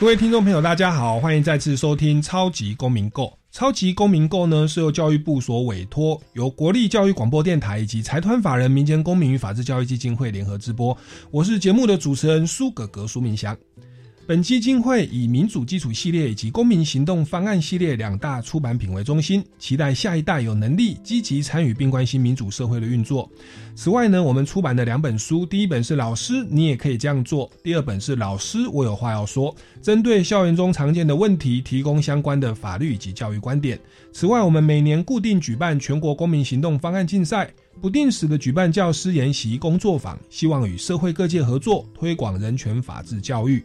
[0.00, 3.24] 各位听众朋友，大家好，欢迎再次收听《超级公民购》。
[3.52, 10.96] 超级公民购呢是由教育部所委托，由国立教育广播电台以及财团法人民间公民与法治教育基金会联合直播。
[11.30, 13.54] 我是节目的主持人苏格格苏明祥。
[14.26, 23.28] 本基金会以民主基础系列以及公民行动方案系列两大出版品为中心，期待下一代有能力积极参与并关心民主社会的运作。
[23.74, 29.52] 此外呢，我们出版的两本书，第一本是《老师，你也可以这样做》，第二本是《老师，我有话要说》，
[29.82, 33.80] 针对校园中常见的问题，提供相关的法律以及教育观点。
[34.12, 43.64] 此外，我们每年固定举办全国公民行动方案竞赛，不定时的举办教师研习工作坊，希望与社会各界合作，推广人权法治教育。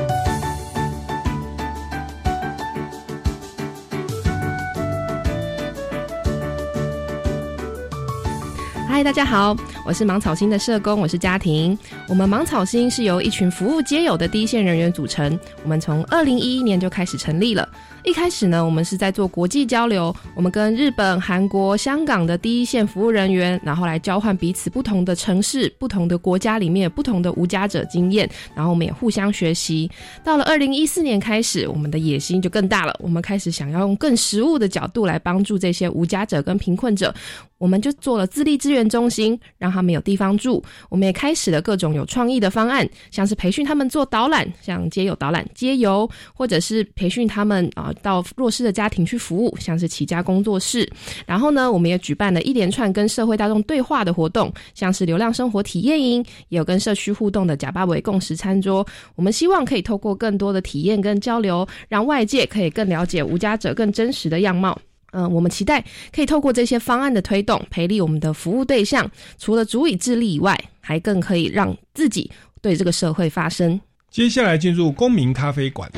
[9.03, 9.57] 大家好。
[9.83, 11.77] 我是芒草星的社工，我是家庭。
[12.07, 15.37] 我们芒草星是由一群服务皆有的第一线人员组成。
[15.63, 17.67] 我们从二零一一年就开始成立了。
[18.03, 29.89] 一开始呢，我们是在做国际交流，我们跟日本、韩国、香港的第一线服务人员，然后来交换彼此不同的城市、不同的国家里面不同的无家者经验，然后我们也互相学习。
[30.23, 37.13] 到了二零一四年开始，我们的野心就更大了，我们开始想要用更实务的角度来帮助这些无家者跟贫困者，
[37.61, 40.61] 我们就做了自立资源中心，让他们有地方住。
[40.89, 47.93] 我们也开始了各种有创意的方案，像是培训他们做导览，像街友导览、街游，或者是培训他们啊。
[48.01, 50.89] 到弱势的家庭去服务，像是起家工作室。
[51.27, 58.83] 然后呢，我们也举办了一连串跟社会大众对话的活动，像是流量生活体验营，也有跟社区互动的假巴维共识餐桌。
[59.15, 64.75] 我们希望可以透过更多的体验跟交流，让外界可以更了解无家者更真实的样貌。
[65.11, 65.83] 嗯，我们期待
[66.13, 73.79] 可以透过这些方案的推动，培力我们的服务对象，除了足以自立以外，还更可以让自己对这个社会发声。
[74.09, 75.91] 接下来进入公民咖啡馆。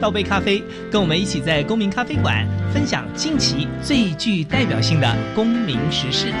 [0.00, 6.32] 倒杯咖啡，跟我们一起在公民咖啡馆分享近期最具代表性的公民时事。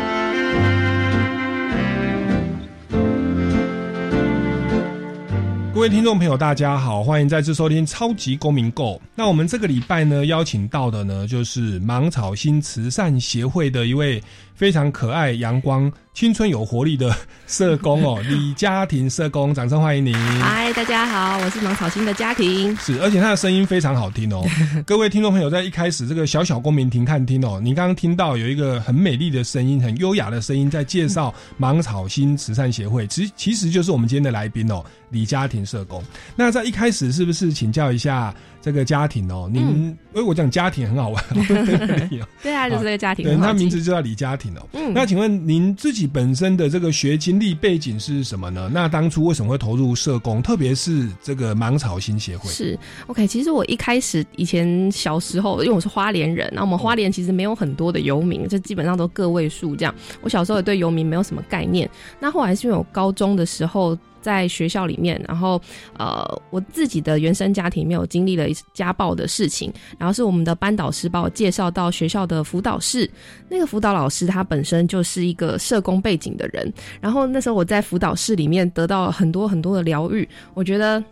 [5.74, 9.00] 各位听众朋友，大家好，欢迎再次收听超级公民购。
[9.14, 14.20] 那我们这个礼拜呢，邀请到的呢，就是芒草心慈善协会的一位
[14.58, 15.90] 非常可爱、阳光。
[16.12, 17.14] 青春有活力的
[17.46, 20.12] 社工哦， 李家庭社工，掌声欢迎你！
[20.12, 22.76] 嗨，大家好，我是芒草星的家庭。
[22.78, 24.44] 是，而且他的声音非常好听哦。
[24.84, 36.02] 各位听众朋友，在一开始这个小小公民庭看听哦，你刚刚听到有一个很美丽的声音，很优雅的声音，在介绍芒草星慈善协会，其实其实就是我们今天的来宾哦，李家庭社工。
[36.34, 38.34] 那在一开始是不是请教一下？
[38.60, 41.24] 这个家庭哦，您，哎，我讲家庭很好玩，
[42.42, 44.66] 对啊，就是这个家庭，对，他名字就叫李家庭哦。
[44.72, 48.68] 嗯，那请问您自己本身的这个学经历背景是什么呢？
[48.72, 52.50] 那当初为什么会投入社工，特别是这个芒草新协会？
[52.50, 59.94] 是，OK，其实我一开始以前小时候，因为我是花莲人，那我们花莲其实没有很多的游民，就基本上都个位数这样。
[60.20, 61.88] 我小时候也对游民没有什么概念。
[62.18, 63.96] 那后来是因为我高中的时候。
[64.20, 65.60] 在学校里面，然后
[65.96, 73.10] 呃，我自己的原生家庭没有经历了一家暴的事情，然后是我们的班导师把我介绍到学校的辅导室，
[73.48, 81.02] 那个辅导老师他本身就是一个社工背景的人，然后那时候我在辅导室里面得到了很多很多的疗愈，我觉得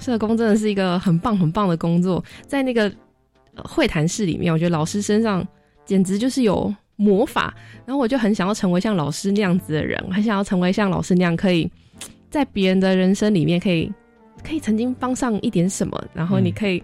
[0.00, 2.90] 社工真的是一个很棒很棒的工作，在那个
[3.56, 5.46] 会谈室里面，我觉得老师身上
[5.84, 7.54] 简直就是有魔法，
[7.84, 11.70] 然后我就很想要成为像老师那样子的人，很想要成为像老师那样可以。
[12.32, 13.92] 在别人的人生里面，可以
[14.42, 16.82] 可以曾经帮上一点什么，然后你可以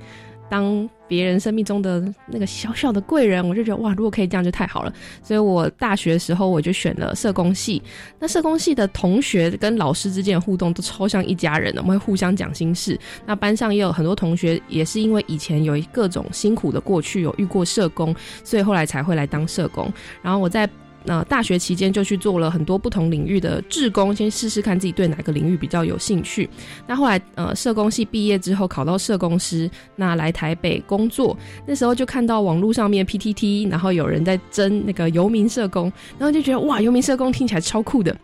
[0.50, 4.92] 当别人生命中的那个小小的贵人，我就觉得哇，如果可以这样就太好了。
[5.22, 7.82] 所以我大学的时候我就选了社工系。
[8.18, 12.98] 那社工系的同学跟老师之间的互动都超像一家人的，我们会互相讲心事。
[13.24, 19.90] 那班上也有很多同学也是因为以前有各种辛苦的过去，有遇过社工，所以后来才会来当社工。
[20.20, 20.68] 然后我在。
[21.04, 26.48] 那大学期间就去做了很多不同领域的志工，先试试看自己对哪个领域比较有兴趣。
[26.86, 31.36] 那后来呃，社工系毕业之后考到社工师，那来台北工作，
[31.66, 38.14] 那时候就看到网络上面 PTT，然后有人在争那个游民社工，然后就觉得哇，游民社工听起来超酷的。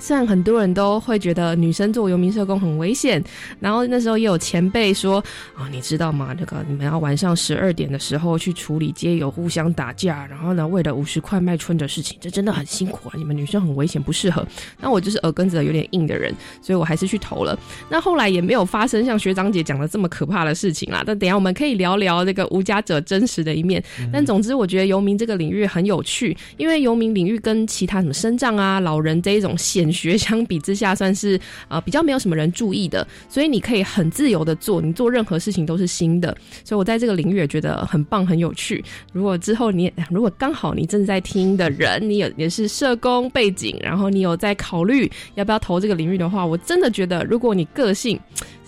[0.00, 3.22] 虽然很多人都会觉得女生做游民社工很危险，
[3.60, 5.22] 然后那时候也有前辈说
[5.54, 6.34] 啊，你知道吗？
[6.38, 13.12] 那个你们要晚上十二点的时候去处理街友互相打架，然后呢，为了五十块卖春的事情，这真的很辛苦啊！
[13.16, 14.46] 你们女生很危险，不适合。
[14.80, 17.58] 那我就是耳根子有点硬的人，所以我还是去投了。
[17.90, 21.02] 那后来也没有发生像学长姐讲的这么可怕的事情啦。
[21.06, 23.82] 但等下我们可以聊聊这个无家者真实的一面。
[24.12, 29.56] 但总之，我觉得游民这个领域很有趣，因为游民领域跟其他什么生障啊、老人这一种
[29.92, 36.36] 学相比之下算是啊比较没有什么人注意的，所以你可以很自由的做，你做任何事情都是新的。
[36.64, 38.84] 所以我在这个领域也觉得很棒很有趣。
[39.12, 48.18] 如果之后你如果刚好你正在听的人，你也也是社工背景，然后你有在考虑要不要投这个领域的话，我真的觉得如果你个性。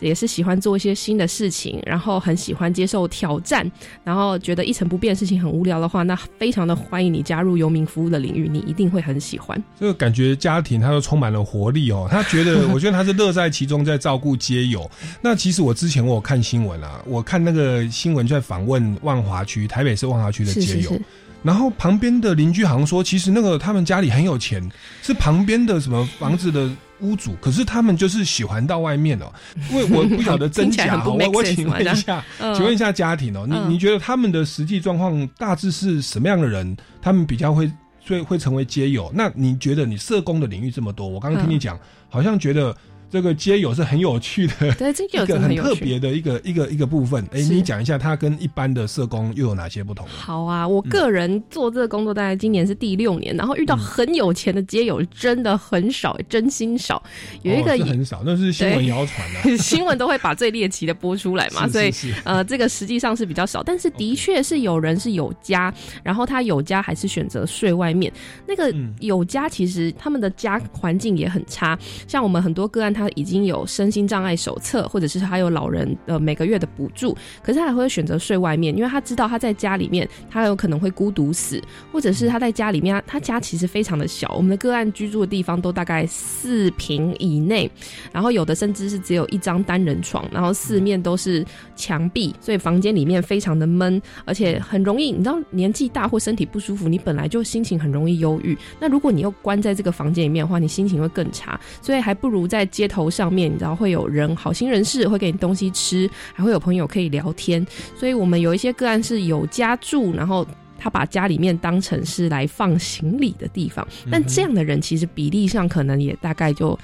[0.03, 3.71] 也是喜欢做一些新的事情，然后很喜欢接受挑战，
[4.05, 9.63] 然后觉得一成不变的事情很无聊的话，那非常的欢迎你加入游民服务的领域，你一定会很喜欢。
[9.79, 14.91] 这个感觉家庭他都充满了活力哦，他觉得，我觉得他是乐在其中，在照顾街友。
[15.21, 20.99] 那其实我之前我有看新闻啊，我看那个新闻在访问万华区台北市万华区的街友，
[21.43, 24.67] 然后旁边的邻居好像说，其实那个他们家里很有钱，
[25.03, 26.71] 是旁边的什么房子的。
[27.03, 29.31] 屋主，可是他们就是喜欢到外面哦，
[29.71, 36.77] 因为我不晓得真假，我我请问一下， 请问一下家庭哦，你你觉得他们的实际状况大致是什么样的人？
[37.01, 37.71] 他们比较会
[38.07, 39.11] 会会成为街友？
[39.15, 41.79] 那你觉得你社工的领域这么多，我刚刚听你讲，
[42.09, 42.75] 好像觉得。
[43.13, 47.23] 这个街友是很有趣的， 对，这个很特别的一个一个一个部分。
[47.31, 50.07] 哎，你讲一下，他跟一般的社工又有哪些不同？
[50.09, 57.03] 好啊，我个人做这个工作大概今年是第六年，然后遇到很有钱的街友真的很少，真心少。
[57.43, 61.93] 有一个很少，那是新闻谣传的， 新闻都会把最猎奇的播出来嘛， 所以
[62.25, 63.63] 呃，这个实际上是比较少。
[63.63, 65.71] 但是的确是有人是有家，
[66.03, 68.11] 然后他有家还是选择睡外面。
[68.47, 71.79] 那个有家其实他们的家环境也很差，
[72.09, 73.02] 像我们很多个案他。
[73.03, 81.61] 他已经有身心障碍手册，或者是他有老人的每个月的补助，可是他还会选择睡外面，因为他知道他在家里面他有可能会孤独死，
[81.91, 87.69] 或者是他在家里面，他家其实非常的小，我们的个案居住的地方都大概四平以内，
[88.13, 91.45] 然后有的甚至是只有一张单人床，然后四面都是
[91.75, 102.92] 墙壁，所以房间里面非常的闷，而且很容易，你知道年纪大或身体不舒服，你本来就心情很容易忧郁，那如果你又关在这个房间里面的话，你心情会更差，所以还不如在街。
[102.93, 107.67] 头上面，你知道会有人好心人士会给你东西吃，还会有朋友可以聊天，
[107.97, 110.47] 所以我们有一些个案是有家住，然后
[110.77, 116.79] 他把家里面当成是来放行李的地方，但这样的人其实比例上可能也大概就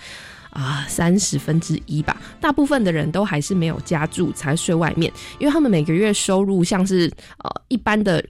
[0.48, 7.12] 啊三十分之一吧，大部分的人都还是没有家住才睡外面，因为他们每个月收入像是
[7.44, 8.24] 呃一般的。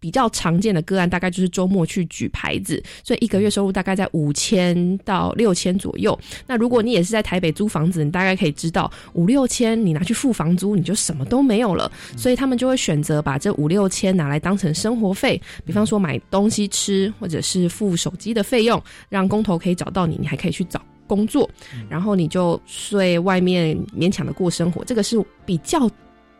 [0.00, 6.18] 比较常见的个案大概就是周末去举牌子，所以一个月收入大概在五千到六千左右。
[6.46, 11.90] 那如果你也是在台北租房子，你大概可以知道五六千你拿去付房租，你就什么都没有了。
[12.16, 21.48] 所以他们就会选择把这五六千拿来当成生活费，比方说买东西吃，或者是付手机的费用，让工头可以找到你，你还可以去找工作，
[21.88, 24.84] 然后你就睡外面勉强的过生活。
[24.84, 25.90] 这个是比较。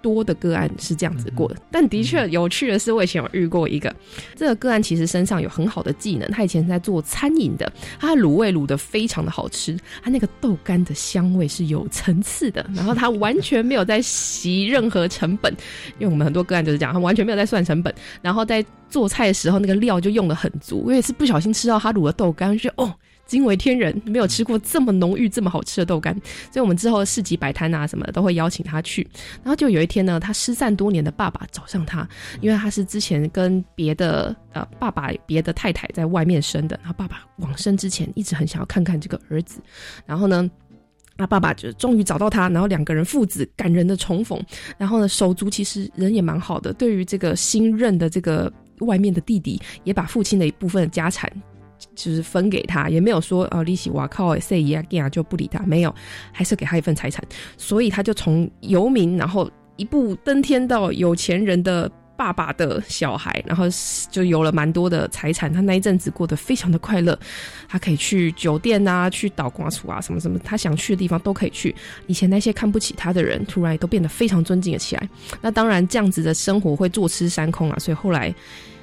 [0.00, 3.94] 多的个案是这样子过的，但的确有趣的是，我以前有遇过一个，
[4.36, 15.52] 这个个案其实身上有很好的技能，他以前在做餐饮的，他的卤味卤的非常的好吃，他那个豆干的香味是有层次的，然后他完全没有在吸任何成本，
[15.98, 22.94] 因为我们很多个案就是这样，他完全没有在算成本，然后在做菜的时候那个料就用的很足，我也是不小心吃到他卤的豆干，就哦。
[23.28, 26.12] 惊为天人，没有吃过这么浓郁、这么好吃的豆干，
[26.50, 29.06] 所以我们之后市集摆摊啊什么的都会邀请他去。
[29.44, 32.08] 然后就有一天呢，他失散多年的爸爸找上他，
[32.40, 39.60] 因为他是之前跟别的呃爸爸别的太太在外面生的，然后爸爸往生之前一直很想要看看这个儿子，
[40.06, 40.50] 然后呢，
[41.18, 44.42] 他爸爸就终于找到他，然后两个人父子感人的重逢，
[44.78, 51.30] 然后呢手足其实人也蛮好的，对于这个新任的这个外面的弟弟，也把父亲的一部分的家产。
[51.94, 55.94] 就是分给他，也没有说哦利息哇靠，say 呀 g 就不理他，没有，
[56.32, 57.24] 还是给他一份财产。
[57.56, 63.66] 所以他就从游民，然后一步登天到有钱人的爸爸的小孩，然后
[64.10, 65.52] 就有了蛮多的财产。
[65.52, 67.16] 他那一阵子过得非常的快乐，
[67.68, 71.74] 他可以去酒店啊，去岛瓜处啊，什么什么，他想去的地方都可以去。
[72.08, 75.08] 以前那些看不起他的人，突然都变得非常尊敬了起来。
[75.40, 78.34] 那当然，这样子的生活会坐吃山空啊，所以后来。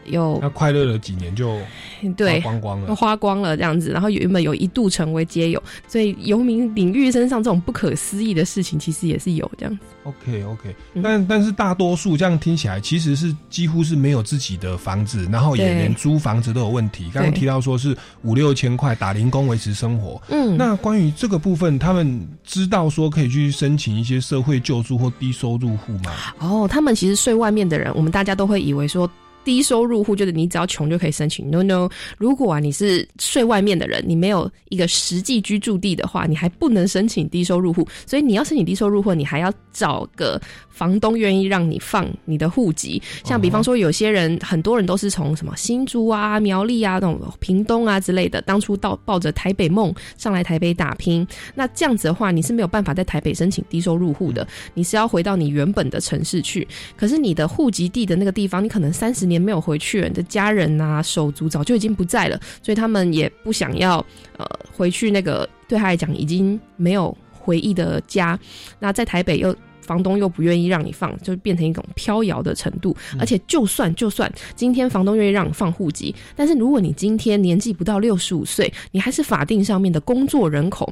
[0.05, 1.57] 有那快乐了几年就
[2.15, 9.83] 对光光了，花光了这样子，然后原本有一度成为街友，所以游民领域身上这种不可思议的事情，其实也是有这样子。
[10.03, 17.09] OK OK，但但是大多数这样听起来，其实是几乎是没有自己的房子，然后也连租房子都有问题。
[17.12, 26.12] 刚刚提到说是五六千块打零工维持生活，嗯，那关于这个部分，他们知道说可以去申请一些社会救助或低收入户吗？
[26.38, 29.09] 哦，他们其实睡外面的人，我们大家都会以为说。
[29.45, 31.49] 低收入户就是你只要穷就可以申请。
[31.49, 31.87] No No，
[32.17, 37.87] 如果啊你是睡外面的人，你没有一个实际居住地的话，你还不能申请低收入户。
[38.07, 42.99] 所以你要申请低收入户，你还要找个房东愿意让你放你的户籍。
[43.23, 51.25] 像比方说，有些人很多人都是从什么新竹啊、苗栗啊、那种屏东啊之类的，当初到抱着台北梦上来台北打拼。
[51.53, 56.67] 那这样子的话，你是没有办法在台北申请低收入户的，你是要回到你原本的城市去。
[56.97, 59.35] 可是你的户籍地的那个地方，你可能三十年。
[59.36, 63.98] 也没有回去，你的家人啊、手足早就已经不在了，所以他们也不想要
[64.38, 68.39] 呃回去那个对他来讲已经没有回忆的家。
[68.80, 72.96] 那在台北又房东又不愿意让你放，就变成一种飘摇的程度。
[73.20, 80.92] 而且就算就算今天房东愿意让你放户籍，但是如果你今天年纪不到六十五岁，你还是法定上面的工作人口，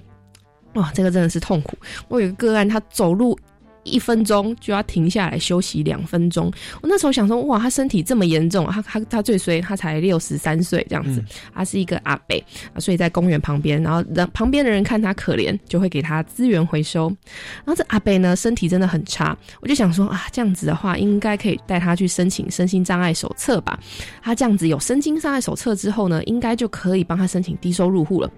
[0.76, 1.76] 哇，这个真的是痛苦。
[2.08, 3.40] 我有个个案，他走路。
[3.84, 6.52] 一分钟就要停下来休息两分钟。
[6.82, 11.24] 我那时候想说，哇，他身体这么严重，他他他最衰，他才六十三岁这样子，
[11.54, 12.36] 他是一个阿伯
[12.74, 17.08] 啊，所以在公园旁边，然后让旁边的人看他可怜，就会给他资源回收。
[17.66, 23.80] 然后这阿伯呢，身体真的很差，我就想说啊，这样子的话，应该可以带他去申请身心障碍手册吧。
[24.22, 28.32] 他这样子有身心障碍手册之后呢，应该就可以帮他申请低收入户了。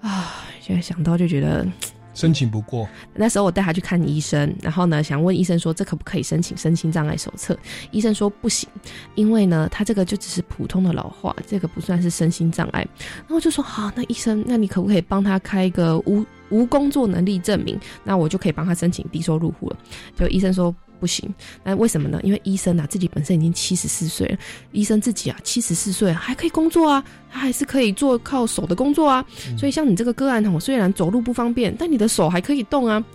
[0.00, 1.66] 啊，现在想到就觉得。
[2.12, 7.56] 申请不过，那时候我带他去看医生，然后呢，想问医生说这可不可以申请身心障碍手册？
[7.92, 8.68] 医生说不行，
[9.14, 12.86] 因为呢，他这个就只是普通的老化，这个不算是身心障碍。
[13.26, 17.78] 然后就说好，那医生，那你可不可以帮他开一个无无工作能力证明？
[18.02, 19.76] 那我就可以帮他申请低收入户了。
[20.16, 20.74] 就医生说。
[21.00, 21.32] 不行，
[21.64, 22.20] 那为什么呢？
[22.22, 24.36] 因为医生啊，自己本身已经七十四岁了，
[24.72, 27.02] 医生自己啊，七十四岁还可以工作啊，
[27.32, 29.24] 他还是可以做靠手的工作啊。
[29.58, 33.02] 所以像你这个个案，我虽然走路不方便，但你的手还可以动啊。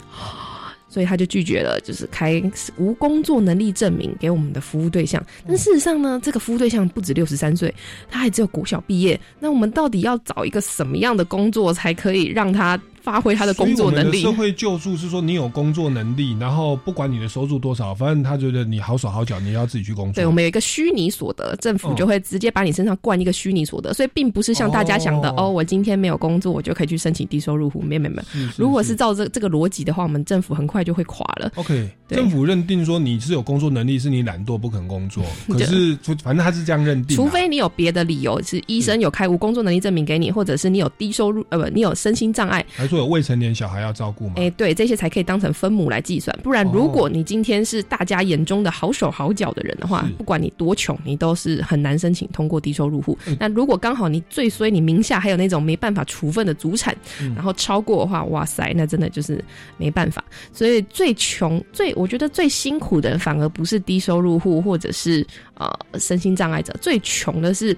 [0.87, 2.41] 所以他就拒绝了，就是开
[2.77, 5.21] 无工作能力证明给我们的服务对象。
[5.45, 7.73] 但事实上呢，这个服务对象不止六十三岁，
[8.09, 9.19] 他还只有国小毕业。
[9.37, 12.79] 那我们到底要找一个什么样的工作，才可以让他？
[13.05, 14.23] 发挥他的工作能力。
[14.23, 20.13] 社会救助是说你有工作能力，然后不管你的收入多少，反正他觉得你好手好脚，你要自己去工作。
[20.15, 27.79] 对，我们有一个虚拟所得，政府就会直接把你身上灌一个虚拟所得，所以并不是像大家想的哦，我今天没有工作，我就可以去申请低收入户。
[27.83, 28.23] 没没没，
[28.57, 31.51] 如果是照这这个逻辑的话，我们政府很快就会垮了。
[31.55, 35.23] OK，政府认定说你是有工作能力，是你懒惰不肯工作。
[35.47, 43.85] 可是反正他是这样认定，除非你有别的理由，是医生有开无工作能力证明给你，或者是你有低收入呃不，你有身心障碍，还说有未成年小孩。
[43.85, 44.33] 要照顾吗？
[44.37, 46.35] 哎，对，这些才可以当成分母来计算。
[46.41, 53.15] 不然，如果你今天是大家眼中的好手好脚的人的话，不管你多穷，你都是很难申请通过低收入户。
[53.39, 56.95] 那如果刚好你最衰，你名下还有那种没办法处分的祖产，
[57.35, 59.43] 然后超过的话，哇塞，那真的就是
[59.77, 60.23] 没办法。
[60.51, 65.25] 所以最穷、最我觉得最辛苦的，反而不是低收入户或者是
[65.55, 67.75] 呃身心障碍者，最穷的是。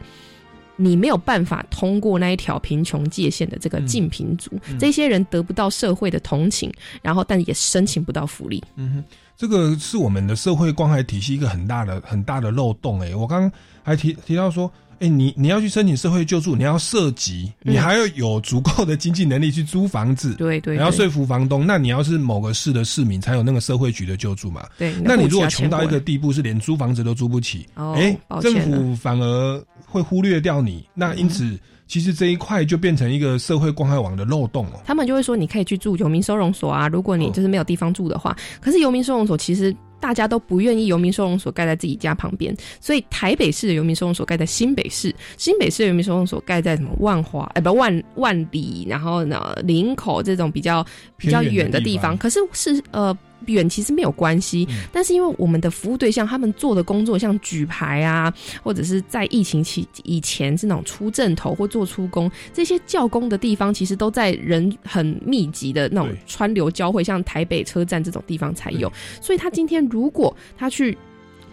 [0.80, 6.72] 你没有办法通过那一条贫穷界限的这个竞贫族，这些人得不到社会的同情，
[7.02, 8.64] 然后但也申请不到福利。
[8.76, 9.04] 嗯哼，
[9.38, 13.00] 这个是我们的社会关怀体系一个很大的很大的漏洞。
[13.00, 13.52] 哎，我刚刚
[13.84, 14.72] 还提提到说。
[15.00, 21.68] 哎，你你要去申请社会救助，你要涉及，你还要有足够的经济能力去租房子，对对，你要说服房东。
[21.68, 24.68] 那你要是某个市的市民，才有那个社会局的救助嘛？
[24.76, 24.96] 对。
[25.04, 30.84] 那你如果穷到一个地步，是连租房子都租不起，哎，政府反而会忽略掉你。
[30.96, 31.56] 那因此，
[31.88, 34.82] 其实这一块就变成一个社会关怀网的漏洞了。
[34.86, 38.36] 他们就会说，你可以去住游民收容所啊，如果你就是没有地方住的话。
[38.62, 39.76] 可是游民收容所其实。
[40.00, 47.50] 大家都不愿意游民收容所盖在自己家旁边，所以台北市的游民收容所盖在新北市，新北市的游民收容所盖在什么万华？
[47.56, 50.86] 哎，不万万里，然后呢林口这种比较
[51.18, 52.16] 比较远的地方。
[52.16, 68.92] 可是是呃，远其实没有关系，但是因为我们的服务对象他们做的工作像举牌啊，或者是在疫情期以前是那种出阵头或做出工这些教工的地方，其实都在人很密集的那种川流交汇，像台北车站这种地方才有。
[69.22, 70.98] 所以他今天如果他去。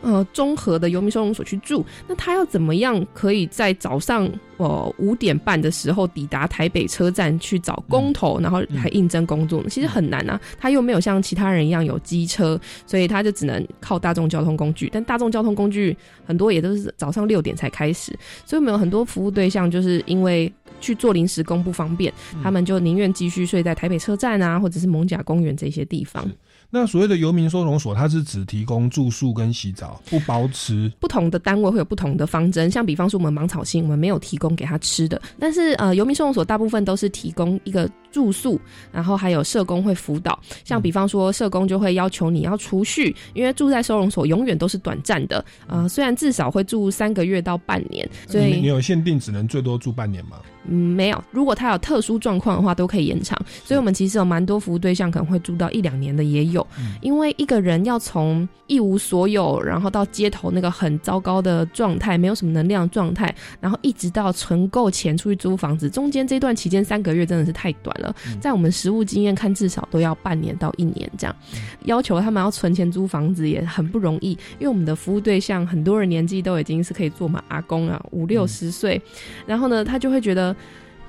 [0.05, 9.69] 呃，综合的游民收容所去住，那他要怎么样可以在早上呃五点半的时候抵达台北车站去找工头，然后还应征工作呢？
[9.71, 14.91] 其实很难啊，他又没有像其他人一样有机车，所以他就只能靠大众交通工具。
[14.93, 15.97] 但大众交通工具
[16.27, 18.13] 很多也都是早上六点才开始，
[18.45, 26.31] 所以我们有很多服务对象就是因为去做临时工不方便，他们就宁愿继续睡在台北车站啊，或者是蒙甲公园这些地方。
[26.75, 30.91] 那所谓的游民收容所，它是只提供住宿跟洗澡，不包吃。
[30.99, 38.61] 不同的单位会有不同的方针，像比方说我们芒草星，我们没有提供给他吃的，但是呃，游民收容所大部分都是提供一个住宿，
[38.93, 40.39] 然后还有社工会辅导。
[40.63, 50.37] 像比方说社工就会要求你要储蓄，因为住在收容所永远都是短暂的，呃，虽然至少会住三个月到半年，所以你有限定，只能最多住半年吗？
[50.67, 51.25] 嗯，没有。
[51.31, 53.39] 如果他有特殊状况的话，都可以延长。
[53.65, 56.67] 所以，我们其实有蛮多服务对象可能会住到一两年的也有。
[57.03, 68.04] 因为一个人要从一无所有，然后到街头那个很糟糕的状态，没有什么能量状态，然后一直到存够钱出去租房子，中间这段期间三个月真的是太短了。
[68.41, 71.37] 在我们实务经验看，至少都要半年到一年这样。
[71.85, 79.01] 要求他们要存钱租房子也很不容易，因为我们的服务对象很多人年纪都已经是可以做满阿公啊，五六十岁，
[79.47, 80.55] 然后呢，他就会觉得。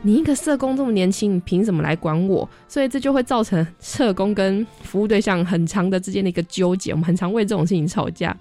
[0.02, 2.48] 你一个社工这么年轻，你凭什么来管我？
[2.68, 6.92] 所以这就会造成社工跟服务对象很长的之间的一个纠结。
[6.92, 8.36] 我们很常为这种事情吵架。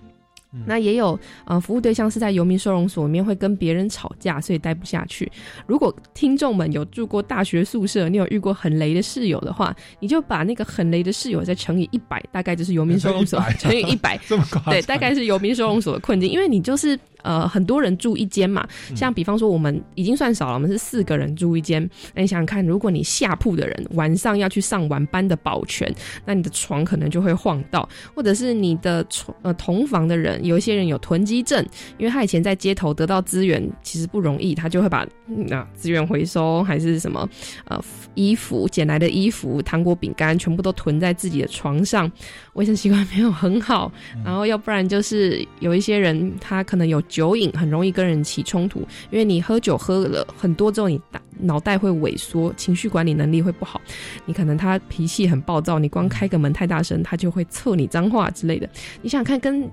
[0.67, 5.31] 那也有呃，服务对象是在游民收容所里面会跟别人吵架，所以待不下去。
[5.67, 14.61] 如果听众们有住过大学宿舍，你有遇过很雷的室友的话，你就把那个很雷的室友再乘以一百，大概就是游民收容所 乘以一百，这么高？
[14.71, 16.99] 对，大概是游民收容所的困境，因为你就是。
[17.25, 21.83] 呃，很多人住一间嘛，像比方说我们已经算少了，我们是四个人住一间。
[22.15, 25.91] 那你想想看，如果你下铺的人晚上要去上晚班的保全，
[26.27, 31.65] 那你的床可能就会晃到，或者是你的床呃同房的人，有一些人有囤积症，
[31.97, 37.27] 因为他以前在街头得到资源其实不容易，他就会把那资源回收还是什么
[37.65, 37.83] 呃
[38.15, 42.11] 衣服捡来的衣服、糖果、饼干全部都囤在自己的床上，
[42.53, 43.91] 卫生习惯没有很好，
[44.23, 47.03] 然后要不然就是有一些人他可能有。
[47.15, 53.81] 酒瘾很容易跟人起冲突，因为你喝酒喝了很多之后，你大脑袋会萎缩，情绪管理能力会不好。
[54.27, 58.69] 你可能他脾气很暴躁，你光开个门太大声，他就会测你脏话之类的。
[59.01, 59.71] 你想看跟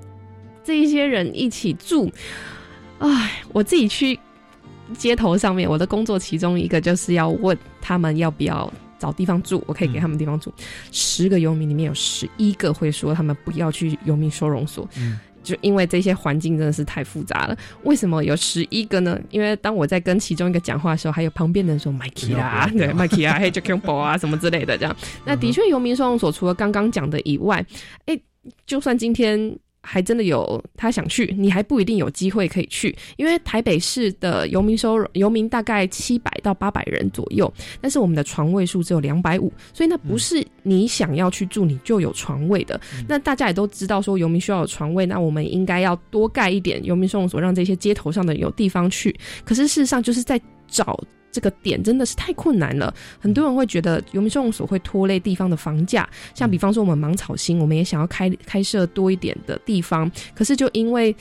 [0.64, 2.12] 这一些人一起住，
[3.00, 4.20] 唉，我自己去
[4.96, 10.54] 街头上面，我的工作其中一个就是要问他们要不要找地方住，我可以给他们地方住。
[10.92, 14.88] 十个游民里面有十一个会说他们不要去游民收容所。
[15.44, 19.20] 就因为这些环境真的是太复杂了，为什么有十一个呢？
[19.30, 24.96] 因为当我在跟其中一个讲话的时候，还有旁边的人说 “Mikey 啊，对 Mikey 啊，嘿 Jacko 啊，什么之类的，这样。
[25.26, 27.66] 那的确，游民收容所除了刚刚讲的以外，
[28.06, 28.20] 哎，
[28.66, 29.58] 就算今天。
[29.84, 42.80] 还真的有他想去，你还不一定有机会可以去，因为台北市的游民收容游民大概七百到八百人左右，但是我们的床位数只有两百五，所以那不是你想要去住你就有床位的。
[43.08, 49.16] 那大家也都知道说游民需要有床位，那我们应该要多盖一点游民收容所，让这些街头上的有地方去。
[49.44, 51.00] 可是事实上就是在找。
[51.32, 56.08] 这个点真的是太困难了，很多人会觉得游民收容所会拖累地方的房价。
[56.34, 61.16] 像比方说我们芒草星，我们也想要开开设多一点的地方，可是就因为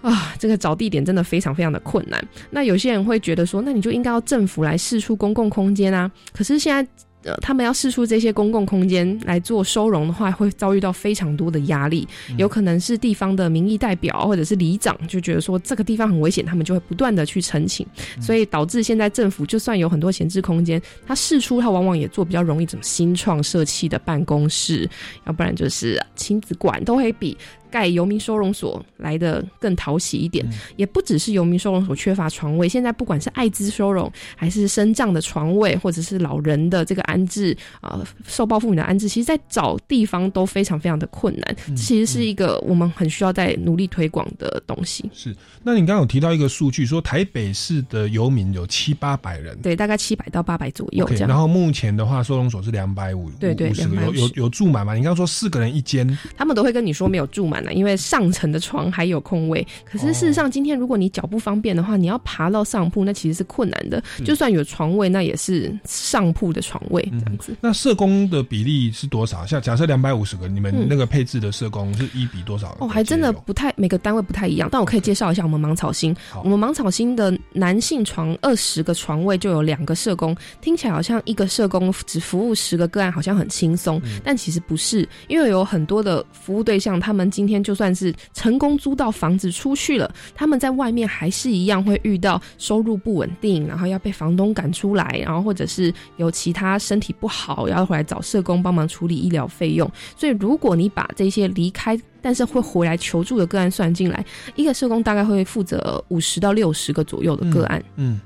[0.00, 2.22] 啊，这个找地点真的非常非常的困难。
[2.50, 6.10] 那有些人会觉得说，那你就应该要政府来试出公共空间啊。
[6.32, 6.90] 可是现在。
[7.22, 12.06] 呃，他们要试出这些公共空间来做收容的话，会遭遇到非常多的压力。
[12.38, 17.86] 有可能是地方的民意代表或者是里长就觉得说这个地方很危险，他们就会不断的去澄清，
[18.20, 24.88] 所以导致现在政府就算有很多闲置空间，他试出他往往也做比较容易，怎么新创设气的办公室，
[25.26, 27.36] 要不然就是亲子馆，都会比。
[27.70, 30.44] 盖游民收容所来的更讨喜一点，
[30.76, 41.56] 也不只是游民收容所缺乏床位，现在不管是艾滋收容，还是生障的床位，或者是老人的这个安置啊，受暴妇女的安置，其实，在找地方都非常非常的困难。
[41.76, 45.08] 其实是一个我们很需要在努力推广的东西。
[45.14, 51.28] 是，那你刚刚有提到一个数据，说台北市的游民有七八百人，对，大概七百到八百左右这样。
[51.28, 54.94] 然后目前的话，收容所是两百五，对对，有有有住满吗？
[54.94, 57.59] 你刚刚说四个人一间，他们都会跟你说没有住满。
[57.72, 59.66] 因为上层的床还有空位。
[59.84, 64.02] 可是事实上，今天如果你脚不方便的话，你要爬到上铺，那其实是困难的。
[64.24, 67.54] 就算有床位，那也是上铺的床位这样子。
[67.60, 69.44] 那社工的比例是多少？
[69.46, 72.76] 像假设两百五十个，你们那个配置的社工是一比多少？
[72.80, 74.68] 哦，还真的不太每个单位不太一样。
[74.70, 99.90] 但我可以介绍一下我们芒草星，我们芒草星的男性床二十个床位就有两个社工，听起来好像一个社工只服务十个个案，好像很轻松，但其实不是，因为有很多的服务对象，他们今天就算是成功租到房子出去了，他们在外面还是一样会遇到收入不稳定，然后要被房东赶出来，然后或者是有其他身体不好，要回来找社工帮忙处理医疗费用。
[100.14, 104.22] 所以，如果你把这些离开但是会回来求助的个案算进来，
[104.54, 107.82] 一个社工大概会负责五十到六十个左右的个案。
[107.96, 108.20] 嗯，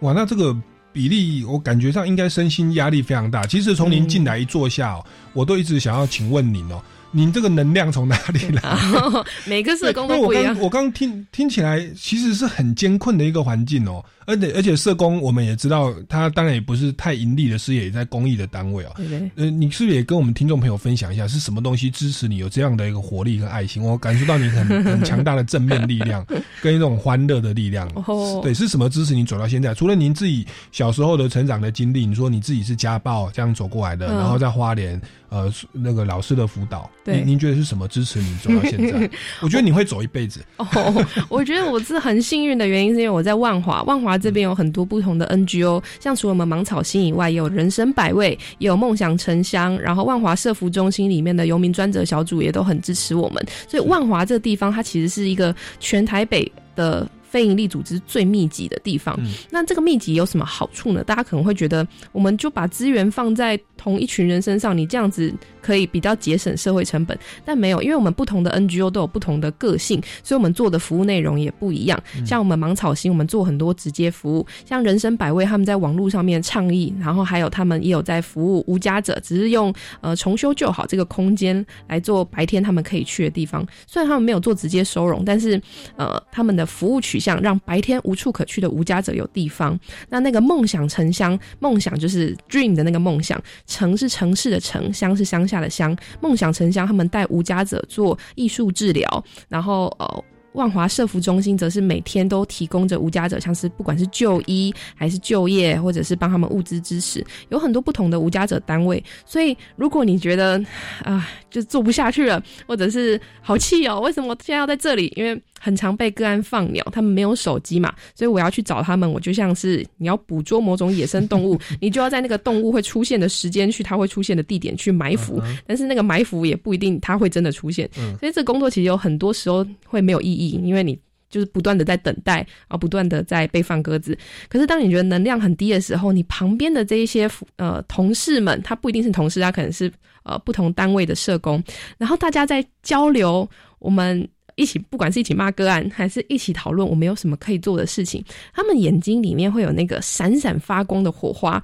[0.00, 0.56] 哇，那这个
[0.92, 3.44] 比例我感觉上应该身心压力非常大。
[3.46, 4.98] 其实从您进来一坐下，
[5.34, 6.80] 我都一直想要请问您哦。
[7.16, 8.76] 您这个能量从哪里来？
[9.46, 10.56] 每个社工都不一样。
[10.58, 14.04] 我刚听听起来，其实是很艰困的一个环境哦。
[14.26, 18.92] 而且而且，社工我们也知道，他当然也不是太盈利的事业，也在公益的单位哦。
[18.96, 19.30] 对对。
[19.36, 23.82] 呃，你是不是也跟我们听众朋友分享一下，是什么东西支持你有这样的一个活力跟爱心？
[23.82, 26.24] 我感受到你很 很强大的正面力量，
[26.62, 27.86] 跟一种欢乐的力量。
[28.06, 28.40] 哦。
[28.42, 29.74] 对，是什么支持你走到现在？
[29.74, 39.10] 除了您自己小时候的成长的经历，你说你自己是家暴这样走过来的，然后在花莲呃那个老师的辅导，您您觉得是什么支持你走到现在？
[39.42, 40.44] 我觉得你会走一辈子。
[40.56, 44.13] 哦，我觉得我是很幸运的原因，是因为我在万华，万华。
[44.18, 53.44] 这边有很多不同的 NGO，像除了我们芒草星以外，也有人生百味，也有梦想城乡，然后万华社服中心里面的游民专责小组也都很支持我们。
[53.68, 59.18] 所以万华这个地方，它其实是一个全台北的非营利组织最密集的地方。
[59.50, 61.02] 那这个密集有什么好处呢？
[61.02, 65.34] 大家可能会觉得，我们就把资源放在同一群人身上，你这样子。
[65.64, 71.98] 可以比较节省社会成本，但没有，因为我们不同的 NGO 都有不同的个性，所以我们做的服务内容也不一样。
[72.26, 83.66] 像我们芒草心，我们做很多直接服务；像人生百味，他们在网络上面倡议，然后还有他们也有在服务无家者，只是用呃重修旧好这个空间来做白天他们可以去的地方。
[83.86, 85.58] 虽然他们没有做直接收容，但是
[85.96, 89.80] 呃他们的服务取向让白天无处可去的无家者有地方。
[90.10, 95.54] 那那个梦想城乡，梦想就是 dream 的那个梦想，城是城市的城，乡是乡下。
[95.54, 109.02] 的乡梦想城乡，他们带无家者做艺术治疗，然后呃，万华社福中心则是每天都提供着无家者，像是不管是就医还是就业，或者是帮他们物资支持，有很多不同的无家者单位。
[109.24, 110.60] 所以如果你觉得
[111.02, 115.12] 啊，就做不下去了，或者是好气哦，为什么我现在要在这里？
[115.16, 119.10] 因为很常被个案放鸟，他们没有手机嘛，所以我要去找他们。
[119.10, 127.88] 我就像是你要捕捉某种野生动物， 你就要在那个动物会出现的时间去它会出现的地点去埋伏，但是那个埋伏也不一定它会真的出现。
[128.20, 130.98] 所以这工作其实有很多时候会没有意义，因为你
[131.30, 134.14] 就是不断的在等待啊，不断的在被放鸽子。
[134.50, 139.90] 可是当你觉得能量很低的时候，你旁边的这一些呃同事们，他不一定是同事，他可能是
[140.24, 141.64] 呃不同单位的社工，
[141.96, 143.48] 然后大家在交流
[143.78, 144.28] 我们。
[144.56, 151.62] 一起，不管是一起骂个案，还是一起讨论我们有什么可以做的事情，他们眼睛里面会有那个闪闪发光的火花，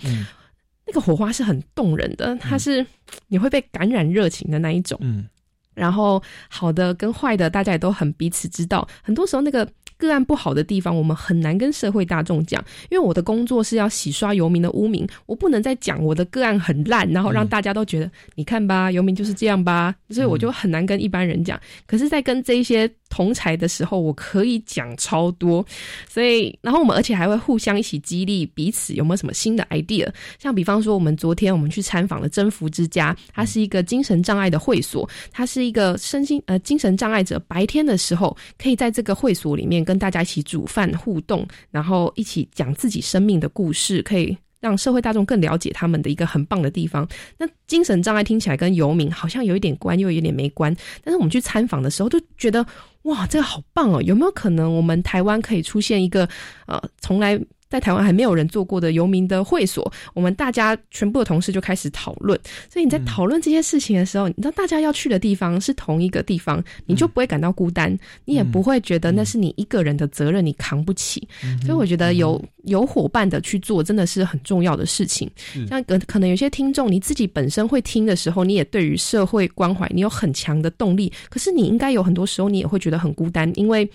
[0.87, 2.85] 那个火花是很动人的，它是
[3.29, 4.98] 你会被感染热情的那一种。
[5.03, 5.26] 嗯，
[5.74, 8.87] 然后好的跟坏的，大家也都很彼此知道。
[9.03, 9.68] 很多时候那个。
[10.00, 21.60] 个案不好的地方，我们很难跟社会大众讲，因为我的工作是要洗刷游民的污名，我不能再讲我的个案很烂，然后让大家都觉得你看吧，游民就是这样吧，所以我就很难跟一般人讲。
[21.86, 25.62] 可是，在跟这一些同才的时候，我可以讲超多，
[26.09, 30.09] 所以，然后我们而且还会互相一起激励彼此，有没有什么新的 idea？
[30.38, 39.85] 像比方说，我们昨天我们去参访了征服之家，它是一个精神障碍的会所，它是一个身心呃精神障碍者白天的时候可以在这个会所里面。
[39.90, 47.09] 跟大家一起煮饭互动，然后一起讲自己生命的故事，可以让社会大众更了解他们的一个很棒的地方。
[47.38, 50.75] 那精神障碍听起来跟游民好像有一点关，又有点没关。
[51.03, 52.64] 但是我们去参访的时候，都觉得
[53.03, 54.03] 哇，这个好棒哦！
[54.03, 56.29] 有没有可能我们台湾可以出现一个
[56.66, 57.40] 呃，从来。
[57.70, 62.37] 在台湾还没有人做过的游民的会所，我们大家全部的同事就开始讨论。
[62.68, 71.29] 所以你在讨论这些事情的时候，你知道大家要去的地方是同一个地方，你就不会感到孤单，你也不会觉得那是你一个人的责任，你扛不起。
[71.64, 75.31] 所以我觉得有有伙伴的去做，真的是很重要的事情。
[75.66, 81.11] 像可可能有些听众，你自己本身会听的时候，你也对于社会关怀，你有很强的动力。
[81.31, 83.90] 可是你应该有很多时候，你也会觉得很孤单，因为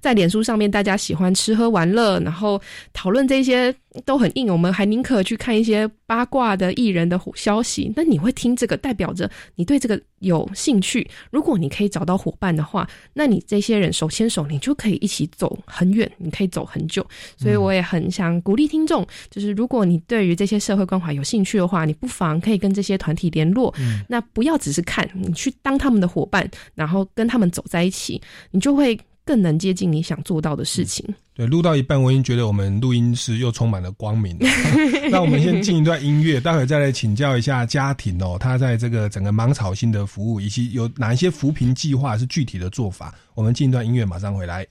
[0.00, 2.60] 在脸书上面，大家喜欢吃喝玩乐，然后
[2.92, 3.16] 讨。
[3.16, 7.92] 论这些都很硬，我们还宁可去看一些八卦的艺人的消息。
[7.96, 11.08] 那你会听这个，代表着你对这个有兴趣。
[11.30, 17.04] 如果你可以找到伙伴的话，那你这些人手牵手，你就可以一起走很远，你可以走很久。
[17.36, 23.74] 所以我也很想鼓励听众，就是如果你对于这些社会关怀有兴趣的话，你不妨可以跟这些团体联络。
[24.08, 28.98] 那不要只是看，你去当他们的伙伴，然后跟他们走在一起，你就会。
[29.26, 31.04] 更能接近你想做到的事情。
[31.34, 34.38] 对，录到一半，我已经觉得我们录音室又充满了光明。
[35.10, 43.14] 那我们先进一段音乐，待会再来请教一下家庭哦，他在这个整个芒草新的服务，以及有哪一些扶贫计划是具体的做法。
[43.34, 44.66] 我们进一段音乐，马上回来。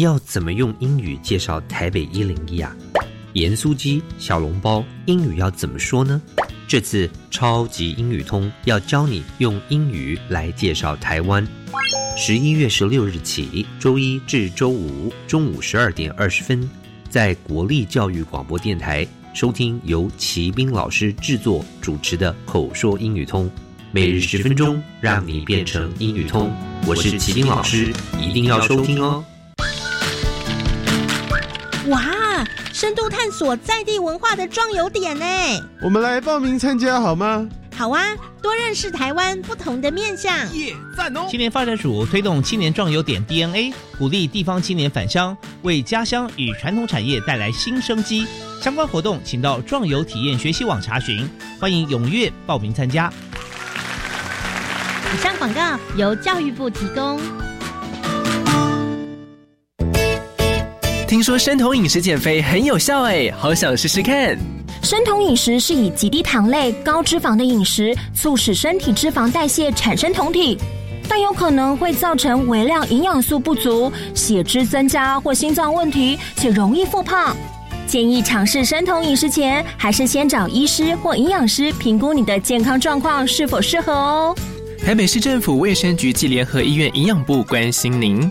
[0.00, 2.74] 要怎么用英语介绍台北一零一啊？
[3.34, 6.20] 盐酥鸡、小笼包，英语要怎么说呢？
[6.66, 11.46] 这次超级英语通要教你用英语来介绍台湾。
[12.16, 16.68] 十一月十六日起，周一至周五中午十二点二十分，
[17.08, 23.48] 在国立教育广播电台收听由齐斌老师制作主持的口说英语通，
[23.92, 26.50] 每日十分钟，让你变成英语通。
[26.86, 29.24] 我是齐斌老师，一定要收听哦。
[31.88, 32.02] 哇，
[32.72, 35.24] 深度探索在地文化的壮游点呢！
[35.80, 37.48] 我们来报名参加好吗？
[37.74, 38.04] 好啊，
[38.42, 40.34] 多认识台湾不同的面向。
[40.54, 41.26] 耶，赞哦！
[41.30, 48.26] 青年发展署推动青年壮游点 DNA，鼓励地方青年返乡，为家乡与传统产业带来新生机。
[48.60, 51.28] 相关活动，请到壮游体验学习网查询。
[51.58, 53.10] 欢迎踊跃报名参加。
[55.14, 57.18] 以上广告由教育部提供。
[61.08, 64.38] 听说生酮饮食减肥很有效哎，好想试试看。
[64.82, 70.58] 生酮饮食是以极低糖类、高脂肪的饮食，促使身体脂肪代谢产生酮体，
[71.08, 77.34] 但有可能会造成微量营养素不足、血脂增加或心脏问题，且容易复胖。
[77.86, 84.36] 建议尝试生酮饮食前，还是先找医师或营养师评估你的健康状况是否适合哦。
[84.84, 88.30] 台北市政府卫生局暨联合医院营养部关心您。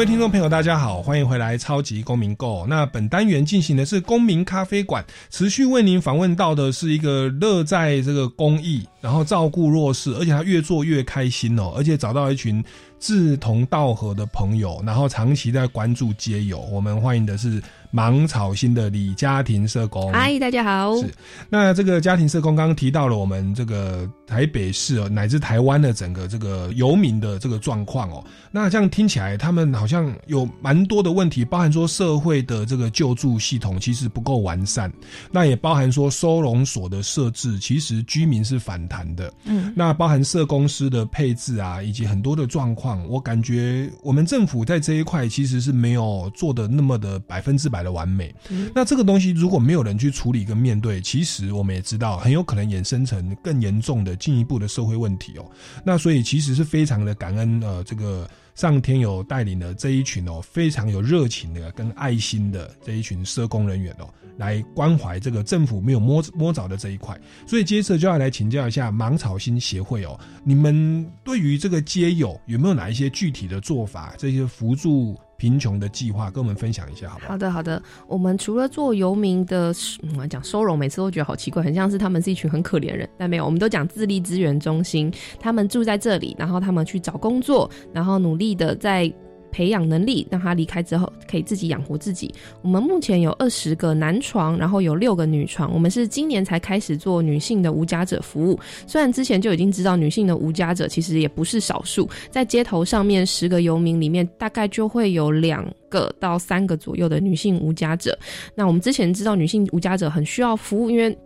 [0.00, 2.62] 各位听众朋友，大家好，欢迎回来《超级公民购》。
[2.66, 12.64] 那本单元进行的是公民咖啡馆，持续为您访问到的是一个乐在这个公益，然后照顾弱势，而且他越做越开心哦，而且找到一群
[12.98, 16.60] 志同道合的朋友，然后长期在关注街友。
[16.72, 17.62] 我们欢迎的是。
[17.92, 20.96] 芒草心的李家庭社工，嗨，大家好。
[20.98, 21.12] 是，
[21.48, 28.24] 那这个家庭社工刚刚提到了我们这个台北市哦乃至台湾的整个这个游民的这个状况哦。
[28.52, 34.92] 那这样听起来，他们好像有蛮多的问题，包含说社会的这个救助系统其实不够完善，
[35.32, 39.32] 那也包含说收容所的设置，其实居民是反弹的。
[39.46, 47.79] 嗯，那包含社公司的配置啊，以及很多的状况，我感觉我们政府在这一块其实是没有做的那么的百分之百。
[47.82, 48.34] 的完美，
[48.74, 55.50] 那这个东西如果没有人去处理跟面对，其实我们也知道很有可能衍生成更严重的进一步的社会问题哦。
[55.84, 67.18] 那所以其实是非常的感恩呃，这个上天有带领的这一群哦，非常有热情的跟爱心的这一群社工人员哦，来关怀这个政府没有摸摸着的这一块。
[67.46, 74.14] 所以接着就要来请教一下芒草心协会哦，你们对于这个街友有没有哪一些具体的做法？
[74.18, 75.18] 这些辅助。
[75.40, 77.30] 贫穷的计划，跟我们分享一下，好不好？
[77.30, 77.82] 好的，好的。
[78.06, 79.72] 我们除了做游民的，
[80.02, 89.10] 我们讲收容，每次都觉得好奇怪，很像是他们是一群很可怜人，但没有，我们都讲自立资源中心，他们住在这里，然后他们去找工作，然后努力的在。
[89.52, 92.32] 培养能力，让他离开之后可以自己养活自己。
[92.62, 95.72] 我们目前有二十个男床，然后有六个女床。
[95.72, 98.58] 我们是今年才开始做女性的无家者服务。
[98.86, 108.18] 虽然之前就已经知道女性的无家者其实也不是少数，在街头上面十个游民里面，大概就会有两个到三个左右的女性无家者。
[108.54, 111.16] 那我们之前知道女性无家者很需要服务，因为。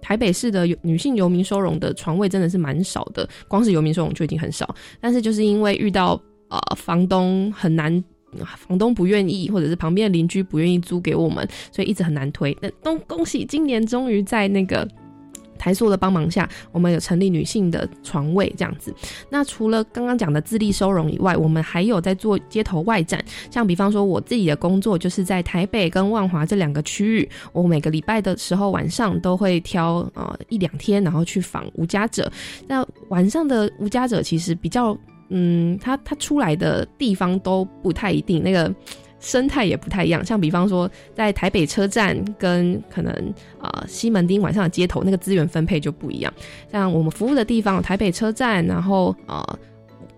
[0.00, 4.72] 台北市的女性游民收容的床位真的是蛮少的，光是游民收容就已经很少。
[5.00, 6.20] 但是就是因为遇到
[6.68, 8.02] 呃房东很难，
[8.56, 12.56] 房东不愿意，或者是旁边的邻居不愿意租给我们，所以一直很难推。
[12.60, 14.88] 那东恭喜今年终于在那个。
[15.56, 18.94] 台塑的帮忙下，我们有成立女性的床位这样子。
[19.30, 23.24] 那除了刚刚讲的自立收容以外，我们还有在做街头外展。
[23.50, 32.30] 像比方说，我自己的工作就是在台北跟万华这两个区域，我每个礼拜的时候晚上都会挑呃一两天，然后去访无家者。
[32.66, 34.94] 那晚上的无家者其实比较，
[35.36, 38.72] 嗯，他他出来的地方都不太一定那个。
[39.20, 43.10] 生态也不太一样，像比方说在台北车站跟可能
[43.58, 46.30] 啊西门町晚上的街头，那个资源分配就不一样。
[46.70, 49.42] 像我们服务的地方，台北车站，然后呃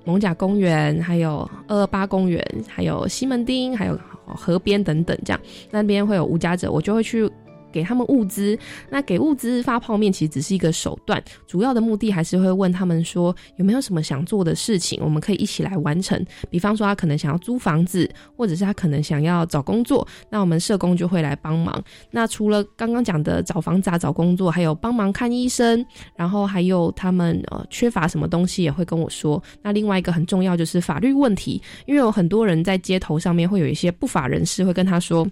[0.04, 7.30] 蒙甲公园，还有二二八公园，还有西门町，还有河边等等，这样那边会有无家者，我就会去。
[7.72, 8.58] 给他们物资，
[8.90, 16.24] 那给物资发泡面其实只是一个手段，主要的目的还是会问他们说有没有什么想做的事情，我们可以一起来完成。
[16.50, 21.82] 比方说他可能想要租房子，或者是他可能想要找工作，那我们社工就会来帮忙。
[22.10, 25.84] 那除了刚刚讲的找房子、找工作，还有帮忙看医生，
[26.16, 29.42] 然后还有他们呃缺乏什么东西也会跟我说。
[29.62, 35.26] 那另外一个很重要就是法律问题，因为有很多人在街头上面会有一些不法人士会跟他说。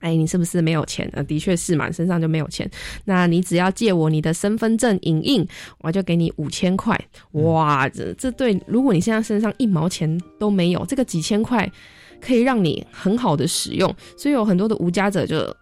[0.00, 1.08] 哎，你是不是没有钱？
[1.12, 2.70] 呃，的确是嘛，身上就没有钱。
[3.04, 5.46] 那你只要借我你的身份证影印，
[5.78, 6.98] 我就给你五千块。
[7.32, 11.70] 哇，这这对，如果你现在身上一毛钱都没有，这个几千块
[12.20, 13.94] 可以让你很好的使用。
[14.16, 15.54] 所以有很多的无家者就。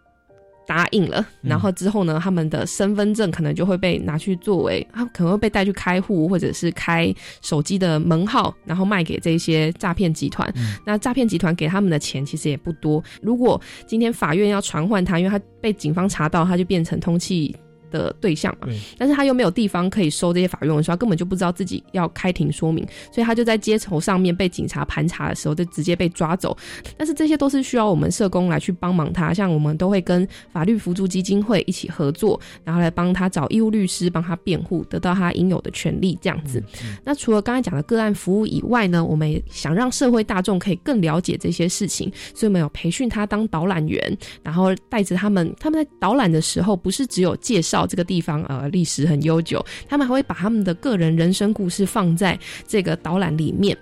[0.66, 10.52] 答应了，然后之后呢，他们的身份证可能就会被拿去作为，他可能会被带去开户，或者是开手机的门号，然后卖给这些诈骗集团。
[10.84, 13.02] 那诈骗集团给他们的钱其实也不多。
[13.22, 17.54] 如果今天法院要传唤他，因为他被警方查到，他就变成通缉。
[17.90, 18.68] 的对象嘛，
[18.98, 26.56] 但是他又没有地方可以收这些法院文书，他根本就不知道自己要开庭说明，所以他就在街头上面被警察盘查的时候就直接被抓走。
[26.96, 36.62] 但是这些都是需要我们社工来去帮忙他，像我们都会跟法律扶助基金会一起合作，然后来帮他找义务律师帮他辩护，得到他应有的权利这样子。
[37.04, 47.75] 那除了刚才讲的个案服务以外呢，我们也想让社会大众可以更了解这些事情，所以我们有培训他当导览员，然后带着他们，他们在导览的时候不是只有介绍。
[47.76, 53.76] 到这个地方，呃，历史很悠久，他们还会把他们的个人人生故事放在这个导览里面。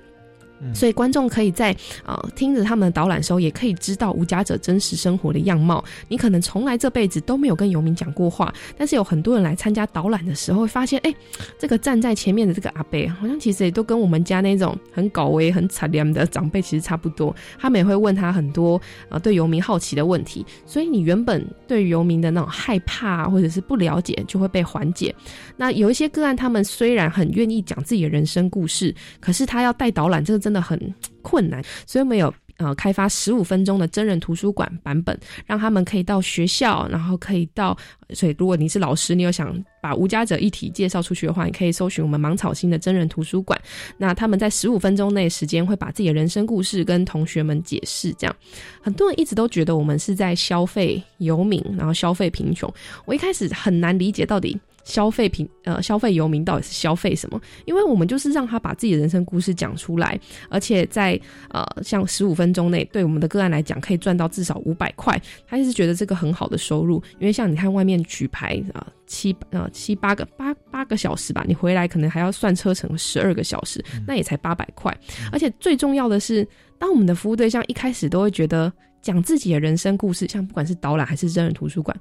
[0.72, 5.84] 所以观众可以在呃听着他们的导览时候，也可以知道无家者真实生活的样貌。
[6.08, 11.14] 你可能从来这辈子都没有跟游民讲过话，但是有很多人来参加导览的时候，会发现，哎，
[11.58, 17.34] 这个站在前面的这个阿伯，好像其实也都跟我们家那种很搞威、很惨凉的长辈其实差不多。
[17.58, 25.14] 他们也会问他很多呃对游民好奇的问题，所以你原本对游民的那种害怕或者是不了解，就会被缓解。
[25.56, 30.80] 那有一些个案，他们虽然很愿意讲自己的人生故事，可是他要带导览，这个真的很
[31.20, 37.76] 困难，所以我们有呃开发十五分钟的真人图书馆版本，让他们可以到学校，然后可以到。
[38.10, 43.60] 所以如果你是老师，你有想把无家者一体介绍出去的话，你可以搜寻我们芒草星的真人图书馆。
[43.98, 48.12] 那他们在十五分钟内时间会把自己的人生故事跟同学们解释。
[48.12, 48.36] 这样，
[48.80, 52.72] 很多人一直都觉得我们是在消费游民，然后消费贫穷。
[53.04, 54.56] 我一开始很难理解到底。
[54.84, 57.40] 消费品呃，消费游民到底是消费什么？
[57.64, 60.18] 因为我们就是让他把自己的人生故事讲出来，
[60.48, 61.18] 而且在
[61.48, 67.02] 呃，像十五分钟内，对我们的个案来讲，可以赚到至少五百块，他就是觉得这个很好的收入。
[67.18, 74.94] 因为像你看外面举牌啊，七呃七八个八八个小时吧，你回来可能还要算车程十二个小时，那也才八百块。
[75.32, 76.46] 而且最重要的是，
[76.78, 78.72] 当我们的服务对象一开始都会觉得。
[79.04, 81.94] 讲自己的人生故事，像不管是导览还是真人图书馆，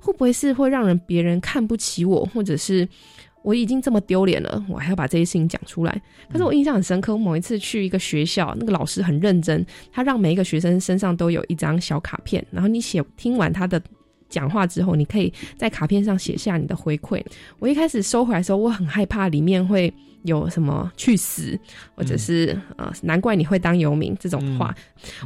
[0.00, 2.86] 会不会是会让人别人看不起我，或者是
[3.42, 6.02] 我已经这么丢脸了，我还要把这些事情讲出来？
[6.28, 13.80] 可是我印象很深刻，我某一次去一个学校，那个老师很认真，他让每一个学生身上都有一张小卡片，然后你写听完他的
[14.28, 17.22] 讲话之后，你可以在卡片上写下你的回馈。
[17.60, 19.94] 我一开始收回来的时候，我很害怕里面会。
[20.24, 21.58] 有什么去死，
[21.94, 24.74] 或者是呃，难怪你会当游民这种话，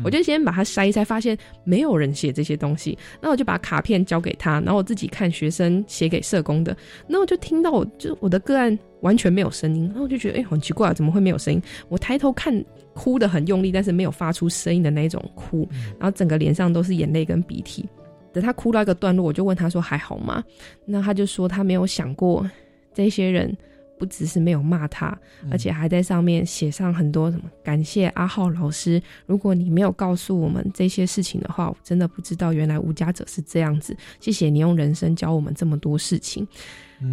[0.05, 6.76] 我就先把它筛一筛，发现没有人写这些东西，那我就把卡片交给他，然后我自己看学生写给社工的，
[7.07, 11.61] 那我就听到我，就我的个案完全没有声音，然后我就觉得哎，很奇怪，怎么会没有声音？
[11.88, 17.88] 我抬头看，哭的很用力，但是没有发出声音的那种哭，然后整个脸上都是眼泪跟鼻涕。
[18.33, 20.42] 等他哭到一个段落，我就问他说还好吗？
[20.87, 22.48] 那他就说他没有想过
[22.94, 23.57] 这些人。
[24.03, 25.17] 不只是没有骂他，
[25.49, 29.01] 而且还在上面写上很多什么感谢阿浩老师。
[29.27, 33.97] 如果你没有告诉我们这些事情的话，我真的不知道原来无家者是这样子。
[34.19, 36.45] 谢谢你用人生教我们这么多事情。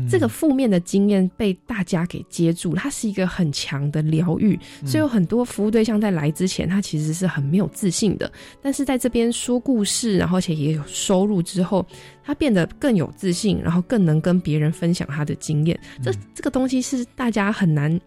[0.10, 4.60] 这个负面的经验被大家给接住，它是一个很强的疗愈。
[4.86, 8.32] 所以有很多服务对象在来之前，他其实是很没有自信的。
[8.62, 11.86] 但是在这边说故事，然后而且也有收入之后，
[12.24, 15.80] 他变得更有自信，然后更能跟别人分享他的经验。
[16.02, 18.00] 这这个东西是大家很难。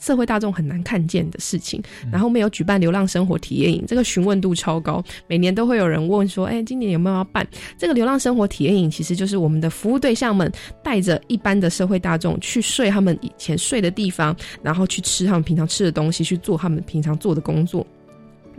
[0.00, 1.80] 社会大众很难看见的事情，
[2.10, 7.46] 然后我们有举办流浪生活体验营，这个询问度超高，每年都会有人问说：“哎，今年有没有要办
[7.78, 10.50] 这个流浪生活体验营？”其实就是我们的服务对象们
[10.82, 17.86] 带着一般的社会大众去睡他们以前睡的地方，然后去吃他们平常吃的东西，去做他们平常做的工作。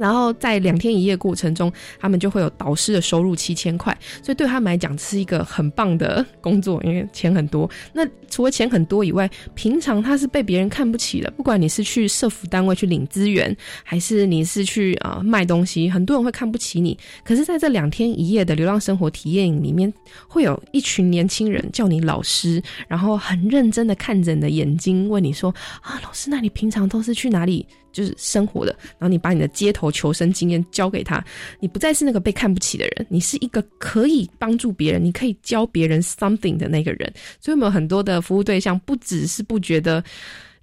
[0.01, 7.69] 然后在两天一夜过程中，他们就会有导师的收入七千块，所以对他们来讲是一个很棒的工作，因为钱很多。
[7.93, 11.29] 那除了钱很多以外，平常他是被别人看不起的。
[11.37, 16.97] 不管你是去社服单位去领资源，还是你是去啊卖东西，很多人会看不起你。
[17.23, 19.93] 可是在这两天一夜的流浪生活体验里面，
[20.27, 31.23] 会有一群年轻人叫你老师，然后很认真的看着你的眼睛，问你说：“啊，老师，那你平常都是去哪里？”就是生活的，然后你把你的街头求生经验交给他，
[31.59, 37.11] 你不再是那个被看不起的人，你是一个可以帮助别人、你可以教别人 something 的那个人。
[37.39, 40.03] 所以，我们很多的服务对象不只是不觉得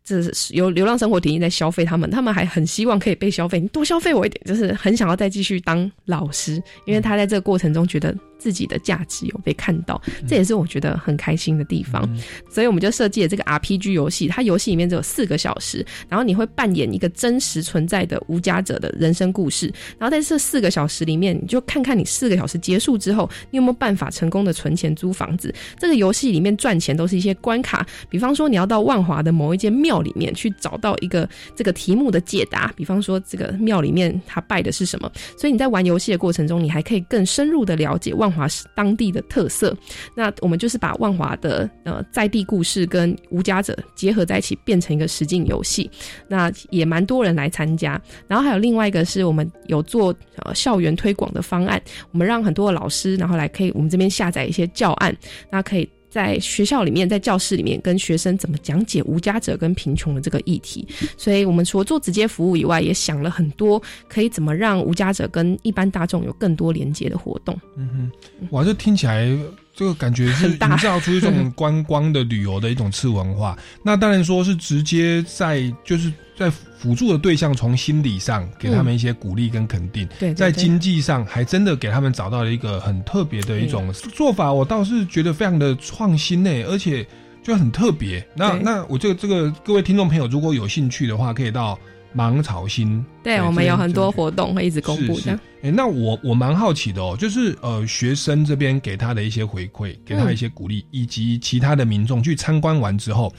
[0.05, 8.14] 这是有流浪生活体验在消费他们，他们还很希望可以被消费，你多消费我一点，就是很想要再继续当老师，因为他在这个过程中觉得。
[8.39, 12.09] 自己的价值有被看到，这也是我觉得很开心的地方。
[12.49, 19.66] 所以我们就设计了这个 RPG 游戏，它游戏里面只有四个小时，然后你会扮演一个真实存在的无家者的人生故事。
[19.99, 25.53] 然后在这四个小时里面，你就看看你四个小时结束之后，你有没有办法成功的存钱租房子。
[25.76, 35.11] 这个游戏里面赚钱都是一些关卡，比方说你要到万华的某一间庙里面去找到一个这个题目的解答，比方说这个庙里面他拜的是什么。
[35.36, 38.28] 所以你在玩游戏的过程中，你还可以更深入的了解万。
[38.29, 39.74] 万华是当地的特色，
[40.14, 45.91] 那我们就是把万华的呃在地故事跟无家者结合在一起，变成一个实景游戏。
[46.29, 48.01] 那也蛮多人来参加。
[48.26, 51.81] 然后还有另外一个是我们有做呃校园推广的方案，
[52.12, 55.16] 我们让很多的老师然后来可以我们这边下载一些教案，
[55.51, 55.89] 那可以。
[56.11, 60.87] 在学校里面，在教室里面跟学生怎么讲解无家者跟贫穷的这个议题，
[61.17, 67.59] 所以我们除了做直接服务以外，也想了很多可以怎么让无家者跟一般大众有更多连接的活动。
[67.77, 69.29] 嗯哼，哇，这听起来
[69.75, 73.57] 这个感觉是 营造出一种观光的旅游的一种次文化。
[73.83, 76.51] 那当然说是直接在就是在。
[76.79, 87.05] 辅助的对象从心理上给他们一些鼓励跟肯定，对在经济上还真的给他们找到了一个很特别的一种做法，我倒是觉得非常的创新呢，而且
[87.43, 88.24] 就很特别。
[88.37, 91.76] 那那我这个这个各位听众朋友如果有兴趣的话，可以到
[92.12, 95.37] 芒草心，对我们有很多活动会一直公布的。
[95.62, 103.35] 哎，那我我蛮好奇的哦，就是呃学生这边给他的一些回馈，给他一些鼓励，以及其他的民众去参观完之后。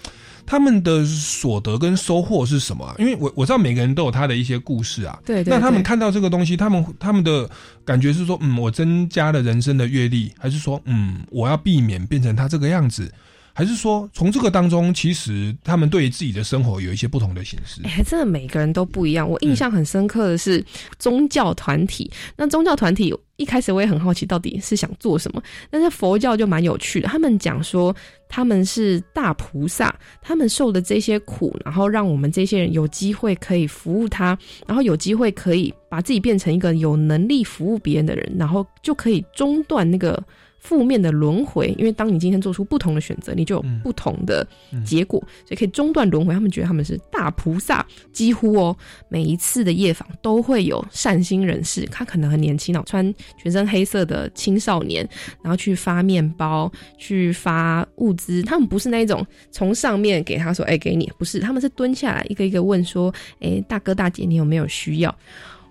[0.50, 2.96] 他们的所得跟收获是什么？
[2.98, 5.20] 因为我我知道每个人都有他的一些故事啊。
[5.24, 5.44] 对。
[5.44, 7.48] 那他们看到这个东西，他们他们的
[7.86, 13.14] 感觉是说，嗯，我增加了人生的阅历，还是说，嗯，我要避免变成他这个样子？
[13.60, 17.82] 还是说，从这个当中，其实他们对自己的生活有一些不同的形式。
[17.84, 19.30] 哎，真的每个人都不一样。
[19.30, 20.64] 我印象很深刻的是
[20.98, 22.10] 宗教团体。
[22.38, 25.44] 那宗教团体一开始我也很好奇，到底是想做什么？
[25.70, 27.10] 但是佛教就蛮有趣的。
[27.10, 27.94] 他们讲说
[28.30, 40.24] 他们是大菩萨，他们受的这些苦，然后让我们这些人有机会可以服务他，然后有机会可以把自己变成一个有能力服务别人的人，然后就可以中断那个。
[40.60, 44.46] 负面的轮回，因为当你今天做出不同的选择，你就有不同的
[44.86, 46.34] 结果，所以可以中断轮回。
[46.34, 55.08] 他们觉得他们是大菩萨，几乎哦，每一次的夜访都会有善心人士，他可能很年轻哦，穿全身黑色的青少年，
[55.42, 58.44] 然后去发面包，去发物资。
[58.44, 65.16] 他们不是那种从上面给他说，哎，给你，不是，他们是蹲下来一个一个问说，哎，大哥大姐，你有没有需要？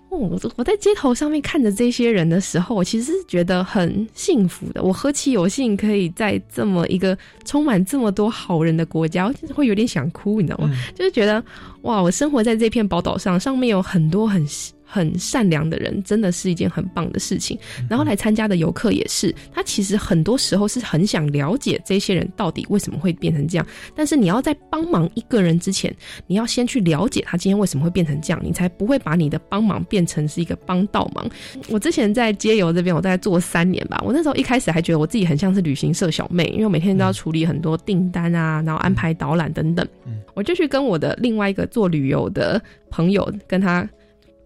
[0.09, 4.81] 哦，我我在街头上面看着这些人的时候，我其实是觉得很幸福的。
[4.81, 10.71] 我何其有幸可以在这么一个充满这么多好人的国家，我就是会有点想哭，你知道吗？
[10.95, 11.43] 就是觉得
[11.83, 14.45] 哇，我生活在这片宝岛上，上面有很多很
[14.91, 17.55] 很善良的人，真的是一件很棒的事情。
[17.87, 23.65] 然后来参加的游客也是，他其实很多时候是很想了解这些人到底为什么会变成这样。
[23.95, 31.29] 但是你要在帮忙一个人之前，你要先去了解他今天为什么会变成这样，你才不会把你的帮忙变成是一个帮倒忙。
[31.69, 34.01] 我之前在街游这边，我大概做三年吧。
[34.03, 39.87] 我那时候一开始还觉得我自己很像是旅行社小妹，因为我每天都要处理很多订单啊，然后安排导览等等。
[40.33, 42.59] 我就去跟我的另外一个做旅游的
[42.89, 43.87] 朋友跟他。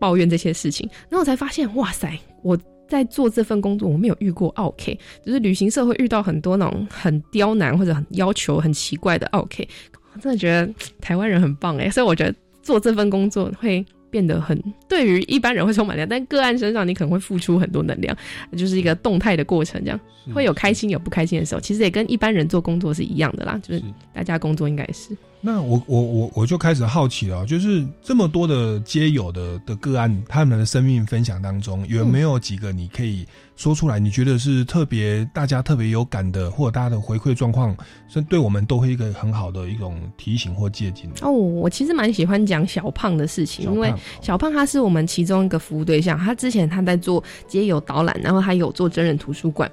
[0.04, 2.20] 抱怨这些事情，然后我才发现，哇塞！
[2.42, 9.66] 我在做这份工作，我没有遇过 OK，就是旅行社会遇到很多那种很刁难或者很要求很奇怪的 OK。
[10.14, 18.14] 我真的觉得台湾人很棒哎，所以我觉得做这份工作会变得很，对于一般人会充满量，但个案身上你可能会付出很多能量，
[18.58, 19.98] 就是一个动态的过程，这样
[20.34, 23.82] 会有开心有不开心的时候，其实也跟一般人做工作是一样的啦，就是
[24.14, 25.16] 大家工作应该是。
[25.46, 33.28] 那我我我我就开始好奇了，就是这么多的街友的的个案，他们的生命分享当中，有没有几个你可以
[33.58, 34.00] 说出来？
[34.00, 37.76] 你觉得是特别大家特别有感的，或者大家的回馈状况，
[38.08, 41.10] 是对我们都会一个很好的一种提醒或借鉴？
[41.22, 49.70] 哦，我其实蛮喜欢讲小胖的事情，因为小胖他是我们其中一个服务对象，他之前他在做街友导览，然后他有做真人图书馆。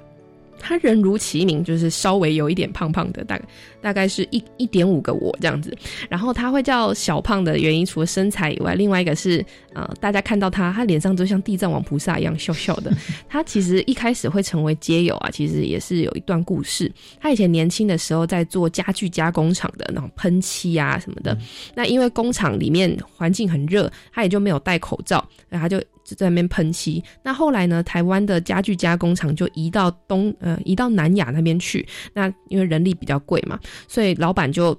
[0.61, 3.45] 他人如其名，就是稍微有一点胖胖的，大概
[3.81, 5.75] 大概是一一点五个我这样子。
[6.07, 9.43] 然后他会叫小胖的原因，除了身材以外，另外一个是
[9.73, 12.95] 呃，大家看到他，他脸上就像地藏王菩萨一样笑笑的。
[13.27, 16.91] 他其实一开始会成为街友啊，其实也是有一段故事。
[17.19, 21.35] 他以前年轻的时候在做家具加工厂的那种喷漆啊什么的，
[21.73, 25.83] 那因为工厂里面环境很热，他也就没有戴口罩，然后他就。
[26.15, 27.81] 在那边喷漆，那后来呢？
[27.83, 31.85] 台湾的家具加工厂就移到东呃，移到南亚那边去。
[32.13, 34.77] 那因为人力比较贵嘛，所以老板就。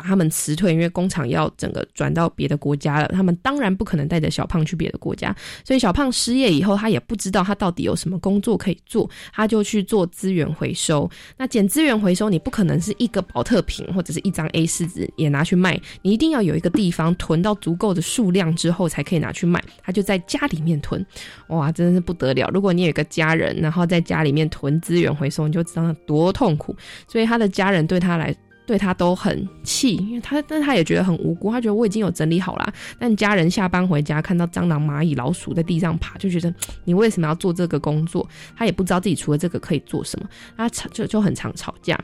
[0.00, 3.08] 把他们辞退，因为工厂要整个转到别的国家了。
[3.08, 11.08] 他们当然不可能带着小胖去别的国家，所以小胖失业以后，他也不知道他到底有什么工作可以做，他就去做资源回收。
[11.36, 19.62] 那捡资源回收，你不可能是一个保特瓶或者是一张 A 四纸也拿去卖，你一定要有一个地方囤到足够的数量之后才可以拿去卖。
[19.82, 21.04] 他就在家里面囤，
[21.48, 22.48] 哇，真的是不得了！
[22.54, 26.74] 如果你有一个家人，然后在家里面囤资源回收，你就知道多痛苦。
[27.06, 28.34] 所以他的家人对他来。
[28.70, 31.50] 对他都很气，因为他，但他也觉得很无辜。
[31.50, 36.54] 他觉得我已经有整理好了，但家人下班回家看到蟑螂、蚂蚁、老鼠在地上爬，就觉得
[36.84, 38.24] 你为什么要做这个工作？
[38.56, 41.98] 他也不知道自己除了这个可以做什么，他吵就就很常吵架。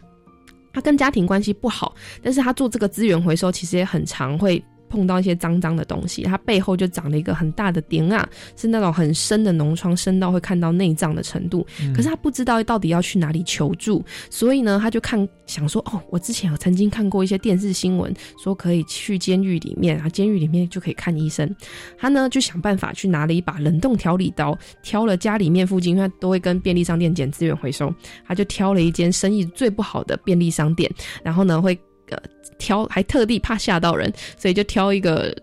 [0.73, 4.61] 他跟家庭关系不好，但是他做这个资源回收，其实也很常会。
[4.89, 11.67] 碰到一些脏脏的东西，它背后就长了一个很大的点啊，是那种很深的脓疮，深到会看到内脏的程度。
[11.95, 18.13] 可是他不知道到底要去哪里求助，所以呢，他就看想说，哦，我之前有曾经看过一些电视新闻，
[18.43, 21.55] 说可以去监狱里面啊，监狱里面就可以看医生。
[21.99, 27.93] 他呢就想办法去拿了一把冷冻调理刀，挑了家里面附近，因为都会跟便利商店捡资源回收，
[28.27, 30.91] 他就挑了一间生意最不好的便利商店，
[31.23, 31.79] 然后呢会
[32.11, 32.19] 呃。
[32.59, 35.37] 挑还特地怕吓到人，所以就挑一个。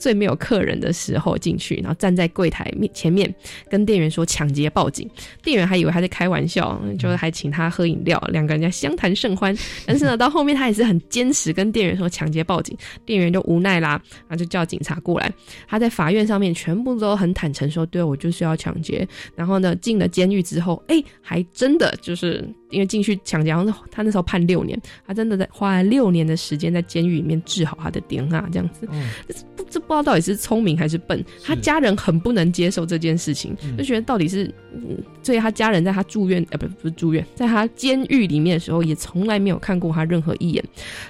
[0.00, 3.32] 最没有客人的时候进去，然后站在柜台面前面
[3.70, 5.08] 跟店员说抢劫报警，
[5.44, 9.56] 店员还以为他在开玩笑，就是还请他喝饮料，两个人家相谈甚欢。
[9.86, 13.90] 但是呢，到后面他也是很坚持跟店员说抢劫报警，店员就无奈啦，
[14.26, 15.32] 然后就叫警察过来。
[15.68, 19.06] 他在法院上面全部都很坦诚说，对我就是要抢劫。
[19.36, 28.86] 然后呢，进了监狱之后，哎，还真的就是因为进去抢劫，然后他那时候判六年，他真的在花了六年的时间在监狱里面治好他的癫啊，这样子。
[29.56, 31.24] 不，这不知道到底是聪明还是笨。
[31.44, 34.52] 他家人很不能接受这件事情，就觉得到底是，
[35.22, 40.64] 所以他家人在他住院，呃，不，不是住院，在他监狱里面的时候，也从来没有看过他任何一眼。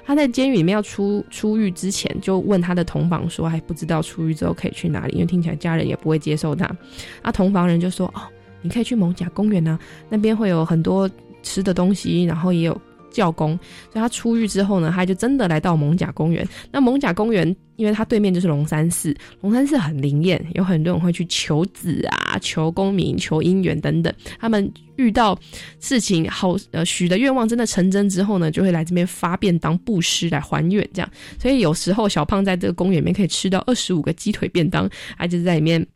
[0.05, 6.67] 他在监狱里面要出出狱之前，就问他的同房说，还不知道出狱之后可以去哪里，因为听起来家人也不会接受他。
[7.23, 8.23] 啊，同房人就说，哦，
[8.63, 9.79] 你可以去蒙甲公园呢，
[10.09, 11.09] 那边会有很多
[11.47, 12.81] 吃的东西，然后也有。
[13.09, 13.59] 教工，
[13.91, 16.47] 所以他出狱之后呢，他就真的来到蒙甲公园。
[16.71, 24.13] 那蒙甲公园，因为他对面就是龙山寺，龙山寺很灵验，有很多人会去求子啊、求功名、求姻缘等等。
[24.39, 25.39] 他们遇到
[25.81, 31.11] 事情好，呃，许的愿望真的成真之后呢，就会来这边发便当布施来还愿，这样。
[31.41, 34.87] 所以有时候小胖在这个公园里面可以吃到二十五个鸡腿便当，
[35.17, 35.87] 他就在里面。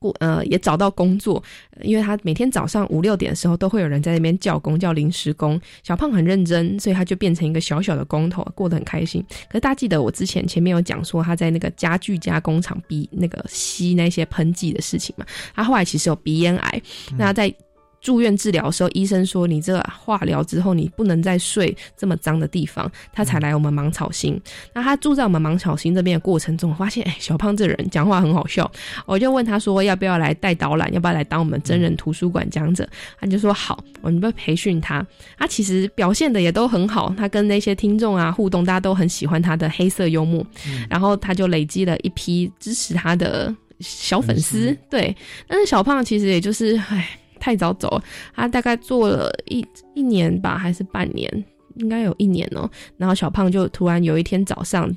[0.00, 1.42] 过呃也找到工作，
[1.82, 5.60] 因为他每天早上五六点的时候都会有人在那边叫工，叫临时工。
[5.82, 9.24] 小胖很认真，所以他就变成一个小小的工头，过得很开心。
[9.48, 15.26] 可是大家记得我之前前面有讲说他在那个家具加工厂鼻那个吸那些喷剂的事情嘛？
[15.54, 16.82] 他后来其实有鼻咽癌，
[17.18, 17.54] 那在
[18.00, 24.40] 住院治疗的时候，医生说你这个化疗之后，你不能再睡这么脏的地方，他才来我们芒草星。
[24.72, 28.70] 那他住在我们芒草星这边的过程中，我发现 哎，小胖这人讲话很好笑，
[29.06, 32.88] 我就问他说要不要来带导览，要不要来当我们真人图书馆讲者？
[33.20, 35.06] 他就说好，我们会培训他。
[35.38, 40.44] 他其实表现的也都很好，他跟那些听众啊互动，大家都很喜欢他的黑色幽默，
[40.88, 44.74] 然后他就累积了一批支持他的小粉丝。
[44.88, 45.14] 对，
[45.46, 47.19] 但是小胖其实也就是唉。
[47.40, 51.44] 太早走了，他大概做了一一年吧，还是半年，
[51.76, 52.70] 应该有一年哦。
[52.96, 54.88] 然后小胖就突然有一天早上，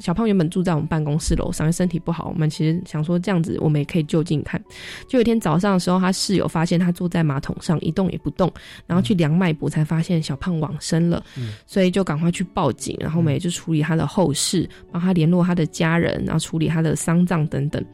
[0.00, 4.60] 小胖原本住在我们办公室楼上，身体不好，我们其实想说这样子我们也可以就近看。
[5.08, 8.50] 就有一天早上的时候，他室友发现他坐在马桶上一动也不动，
[8.86, 11.22] 然后去量脉搏，才发现小胖往生了，
[11.66, 17.84] 所以就赶快去报警，然后我们也就处理他的后事，帮他联络他的家人，然后处理他的丧葬等等。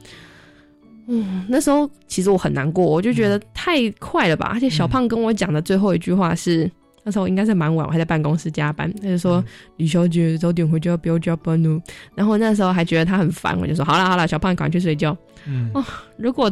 [1.09, 4.51] 嗯，那时候其实我很难过，我就觉得太快了吧。
[4.53, 6.71] 而且小胖跟我讲的最后一句话是，
[7.05, 8.93] 那时候应该是蛮晚，我还在办公室加班。
[9.01, 9.45] 他就说
[9.79, 11.81] ：“李小姐，早点回家，不要加班哦。”
[12.15, 15.85] 然后那时候还觉得他很烦，我就说：“好了好了，小胖赶快去睡觉。”嗯，哦，
[16.17, 16.51] 如果。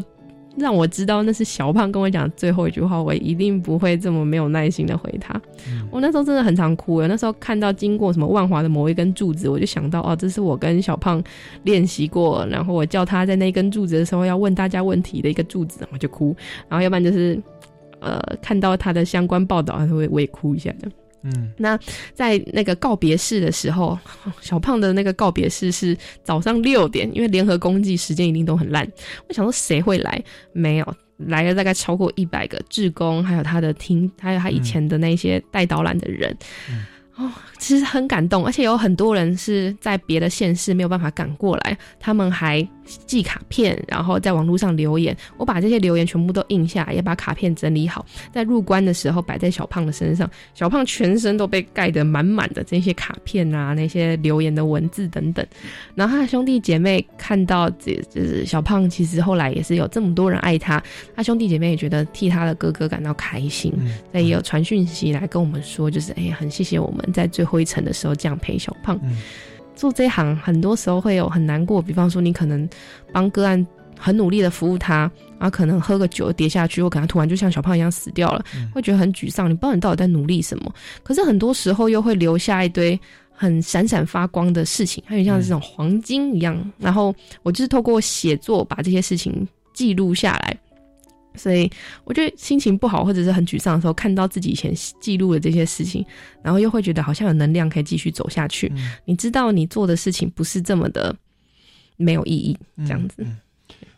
[0.56, 5.40] 让我知道那是小胖跟我讲最后一句话，我一定不会这么没有耐心的回他。
[5.90, 11.22] 我那时候真的很常哭那时候看到经过什么万华的某一根柱子，我就想到哦，这是我跟小胖
[11.64, 16.34] 练习过，然后我叫他在那根柱子的时候要问大家问题的一个柱子，我就哭。
[16.68, 17.40] 然后要不然就是
[18.00, 20.88] 呃看到他的相关报道，他会我也哭一下的。
[21.24, 21.78] 嗯，那
[22.12, 23.98] 在那个告别式的时候，
[24.40, 28.86] 小胖的那个告别式是早上六点，因为联合公祭时间一定都很烂。
[29.28, 30.22] 我想说谁会来？
[30.52, 36.36] 没有来了，大概超过一百个志工，还有他的听，还有他以前的那些带导览的人。
[37.16, 42.60] 哦，其实很感动，而且有很多人是在别的县市没有办法赶过来，他们还
[43.06, 45.16] 寄卡片，然后在网络上留言。
[45.36, 50.30] 我把这些留言全部都印下来，也把卡片整理好，在入关的时候摆在小胖的身上。
[50.54, 55.44] 小胖全身都被盖得满满的这些卡片啊，那些留言的文字等等。
[55.94, 60.82] 然后他的兄弟姐妹看到这，就是小胖，其实后来也是有这么多人爱他，
[61.16, 63.72] 他兄弟姐妹也觉得替他的哥哥感到开心，
[64.12, 67.12] 那也有传讯息来跟我们说，就是哎呀，很谢谢我们。
[67.12, 68.98] 在最后一层的时候，这样陪小胖
[69.74, 71.82] 做这行，很多时候会有很难过。
[71.82, 72.68] 比方说，你可能
[73.12, 73.66] 帮个案
[73.98, 79.48] 很努力的服务他，然后可能喝个酒跌下去，或可能突然就像小胖一样死掉了，会觉得很沮丧。
[79.48, 80.72] 你不知道你到底在努力什么，
[81.02, 82.98] 可是很多时候又会留下一堆
[83.32, 86.72] 很闪闪发光的事情，还有像这种黄金一样。
[86.78, 90.56] 然后我就是透过写作把这些事情记录下来。
[91.36, 91.70] 所以
[92.04, 96.04] 我觉得心情不好或者是很沮丧的时候，看到自己以前记录的这些事情，
[96.42, 98.72] 然后又会觉得好像有能量可以继续走下去。
[99.04, 101.14] 你知道你做的事情不是这么的
[101.96, 103.26] 没有意义，这样子。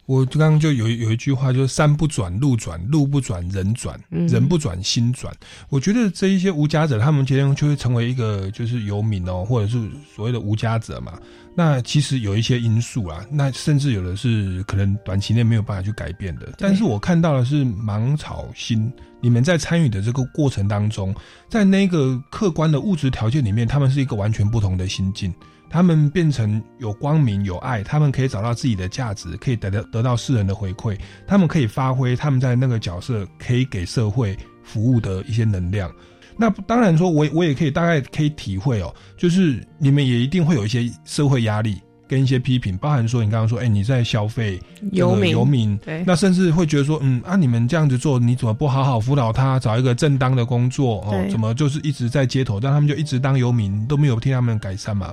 [0.07, 5.34] 我刚刚就有有一句话，就是山不转路转，路不转人转，人不转心转。
[5.68, 9.76] 我觉得这一些无家者，他们今天就会成为一个就是游民哦，或者是
[10.14, 11.18] 所谓的无家者嘛。
[11.59, 16.53] 那其实有一些因素啊，那甚至有的是可能短期内没有办法去改变的。
[16.59, 18.93] 但是我看到的是芒草心，
[19.23, 21.15] 你们在参与的这个过程当中，
[21.49, 25.33] 在那个客观的物质条件里面，他们是一个完全不同的心境。
[25.69, 30.97] 他们变成有光明、有爱，他们可以找到自己的价值，可以得到得到世人的回馈，
[31.27, 35.91] 他们可以发挥他们在那个角色可以给社会服务的一些能量。
[36.37, 41.76] 那当然说，我我也可以大概可以体会哦，就是你们也一定会有一些社会压力。
[42.09, 44.62] 跟一些批评，包含说你刚刚说，哎，你在消费
[44.93, 51.26] 游民，游民，对，那甚至会觉得说，嗯啊，你们这样子做，你怎么不好好辅导他，找一个正当的工作哦？
[51.28, 55.12] 怎么就是一直在街头，但他们就一直当游民，都没有替他们改善嘛？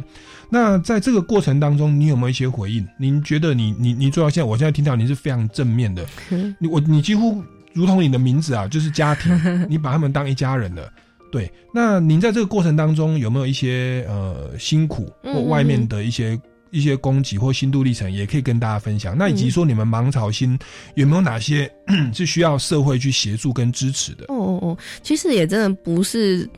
[0.51, 2.87] 那在这个过程当中，你有没有一些回应？
[2.99, 6.05] 您觉得你你你做到现在，我现在听到你是非常正面的，
[6.61, 7.43] 你我你几乎
[7.73, 10.87] 如同你的名字啊，就是家庭，你把他们当一家人了。
[11.33, 16.39] 对，那您在这个过程当中有没有一些呃辛苦或外面的一些？
[16.69, 19.15] 一些供给或心路历程，也可以跟大家分享。
[19.15, 20.57] 那以及说，你们芒草心
[20.95, 21.71] 有没有哪些
[22.11, 24.25] 是需要社会去协助跟支持的？
[24.29, 26.49] 哦哦哦，其实也真的不是。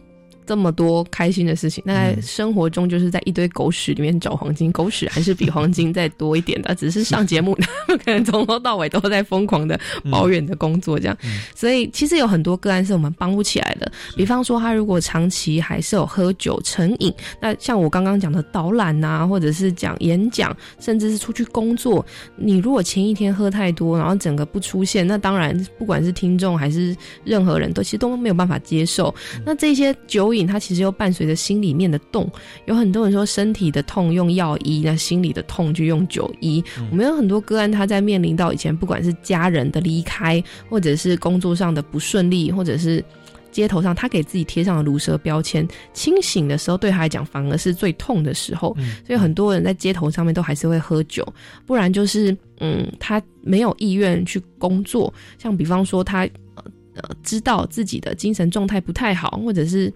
[0.46, 6.76] 这么多开心的事情，那在生活中就是在一堆狗屎里面找黄金，狗屎还是比黄金再多一点的。
[6.76, 7.58] 只是上节目，
[8.06, 9.80] 可能从头到尾都在疯狂的
[10.12, 11.18] 抱怨的工作这样。
[11.56, 13.92] 所以其实有很多个案是我们帮不起来的。
[14.16, 29.14] 比方说，他如果长期还是有喝酒成瘾，那像我刚刚讲的导览啊，或者是讲演讲，甚至是出去工作，你如果前一天喝太多，然后整个不出现，那当然不管是听众还是任何人都其实都没有办法接受。
[29.44, 30.35] 那这些酒。
[30.36, 32.30] 瘾，它其实又伴随着心里面的动。
[32.66, 36.64] 有很多人说身体的痛用药医，那心里的痛就用酒医。
[36.92, 43.04] 我们有很多个案，他在面临到以前不管是家人的离开，或者是工作上的不顺利，或者是。
[43.52, 45.66] 街头上，他给自己贴上了毒蛇标签。
[45.94, 48.76] 清醒的时候，对他来讲反而是最痛的时候。
[49.08, 51.26] 所以很多人在街头上面都还是会喝酒，
[51.66, 55.14] 不然就是嗯，他没有意愿去工作。
[55.38, 56.28] 像比方说，他
[57.24, 59.92] 知道自己的精神状态不太好，或者是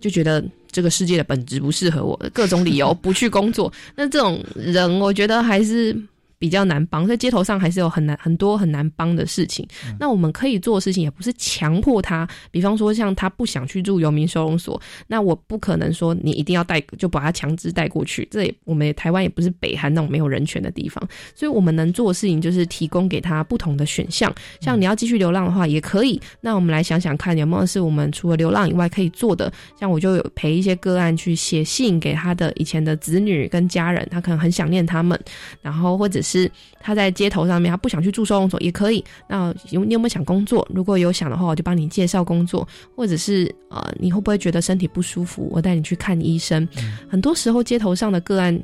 [0.00, 3.72] 就觉得这个世界的本质不适合我，各种理由不去工作。
[3.94, 5.96] 那这种人，我觉得还是。
[6.38, 9.66] 比较难帮，在街头上还是有很难很多很难帮的事情。
[9.98, 12.28] 那我们可以做的事情，也不是强迫他。
[12.50, 18.28] 比方说，像他不想去住游民收容所，那我不可能说你一定要带，就把他强制带过去。
[18.30, 21.02] 这也我们台湾也不是北韩那种没有人权的地方，
[21.34, 24.30] 所以我们能做的事情就是提供给他不同的选项。
[24.60, 26.20] 像你要继续流浪的话，也可以。
[26.42, 29.50] 那我们来想想看，有没有是我们除了流浪以外可以做的？
[29.80, 35.18] 像我就有陪一些个案去写信给他的以前的子女跟家人，他可能很想念他们，
[35.62, 36.20] 然后或者。
[36.26, 36.35] 是
[36.80, 39.04] 他在街头上面，他不想去住收容所也可以。
[39.28, 40.66] 那有你有没有想工作？
[40.74, 45.48] 如果有想的话，我就帮你介绍工作，或者是呃，你会不会觉得身体不舒服？
[45.52, 46.66] 我带你去看医生。
[47.08, 48.60] 很多时候街头上的个案，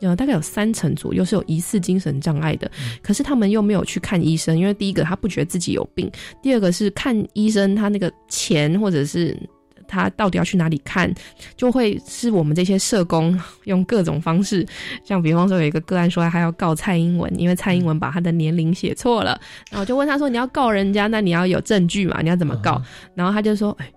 [0.00, 2.70] 呃，大概有三成左右是有疑似精神障碍的，
[3.02, 6.10] 可是他们又没有去看医生，因为第一个他不觉得自己有病，
[6.42, 9.36] 第二个是看医生他那个钱或者是。
[9.94, 11.12] 他到底要去哪里看，
[11.56, 14.66] 就会是我们这些社工 用各种方式，
[15.04, 19.40] 像比方说有一个个案说他要告蔡英文，因为蔡英文把他的年龄写错了，
[19.70, 22.20] 然后就问他说：“你要告人家，那你要有证据嘛？
[22.20, 22.82] 你要怎么告？”
[23.14, 23.90] 然后他就说：“哎，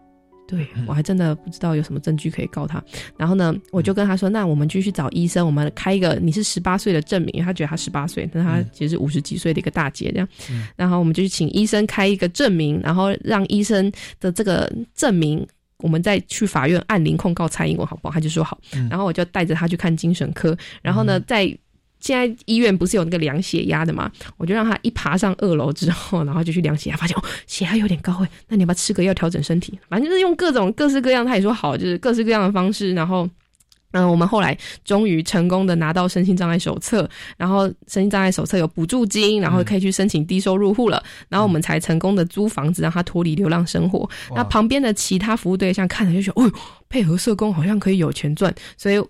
[0.47, 2.81] 对我还真的不知道有什么证据可以告他。”
[3.17, 10.27] 然后呢，我就跟他说：“那我们继续找医生，我们开一个你是十八岁的证明。”他觉得他十八岁，但他其实是五十几岁的一个大姐这样。
[10.75, 15.45] 然后我们就去请医生开一个证明，然后让医生的这个证明。
[15.79, 18.13] 我们再去法院按铃控告蔡英文，好不好？
[18.13, 18.59] 他就说好，
[18.89, 20.57] 然后我就带着他去看精神科。
[20.81, 21.45] 然后呢，在
[21.99, 24.11] 现在医院不是有那个量血压的嘛？
[24.37, 29.79] 我就让他一爬上二楼之后， 然后就去量血压，发现哦，血压有点高哎，那你要不要吃个药调整身体？
[29.89, 33.29] 反正就是用各种各式各样，他也说好，就是各式各样的方式，然后。
[33.97, 44.07] 嗯，我们后来终于成功的拿到身心障碍手册，然后身心障碍手册有补助金，然后可以去申请低收入户了，然后我们才成功的租房子让他脱离流浪生活。
[44.35, 46.51] 那旁边的其他服务对象看了就觉得，哦，
[46.89, 49.03] 配合社工好像可以有钱赚，所以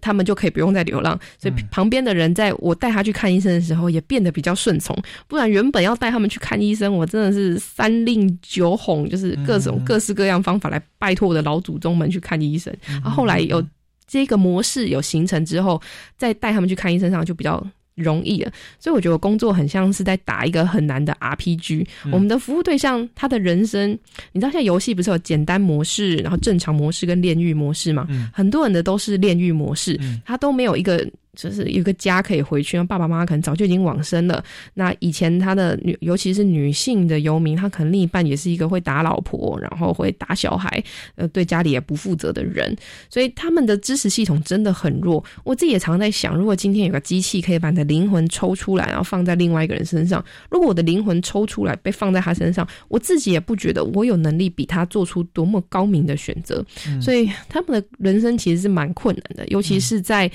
[0.00, 1.18] 他们就可以不用再流浪。
[1.38, 4.96] 所以旁边的人在我带他去看医生的时候，也变得比较顺从。
[5.28, 12.74] 不然原本要带他们去看医生，我真的是三令九哄，就是各种各式各样方法来拜托我的老祖宗们去看医生。
[12.86, 13.64] 然后后来有。
[14.06, 15.80] 这个模式有形成之后，
[16.16, 18.52] 再带他们去看医生上就比较容易了。
[18.78, 21.86] 所以我觉得工作很像是在打一个很难的 RPG。
[22.12, 23.90] 我们的服务对象他的人生，
[24.32, 28.06] 你知道现在游戏不是有简单模式、然后正常模式跟炼狱模式吗？
[28.32, 31.06] 很多人的都是炼狱模式，他都没有一个。
[31.34, 34.42] 就是有个家可以回去，爸爸妈妈可能早就已经往生了。
[34.74, 40.82] 那以前他的女，尤其是女性的游民，他可能另一半也是一个会打老婆，然后会打小孩，
[41.16, 42.76] 呃，对家里也不负责的人。
[43.10, 45.22] 所以他们的知识系统真的很弱。
[45.44, 56.64] 我自己也常在想，如果今天有个机器可以把你的灵魂抽出来，然后放在另外一个人身上，如果我的灵魂抽出来被放在他身上，我自己也不觉得我有能力比他做出多么高明的选择。
[57.00, 60.30] 所以他们的人生其实是蛮困难的，尤其是在。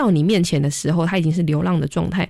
[0.00, 2.26] 到你面前的时候，他已经是流浪的状态。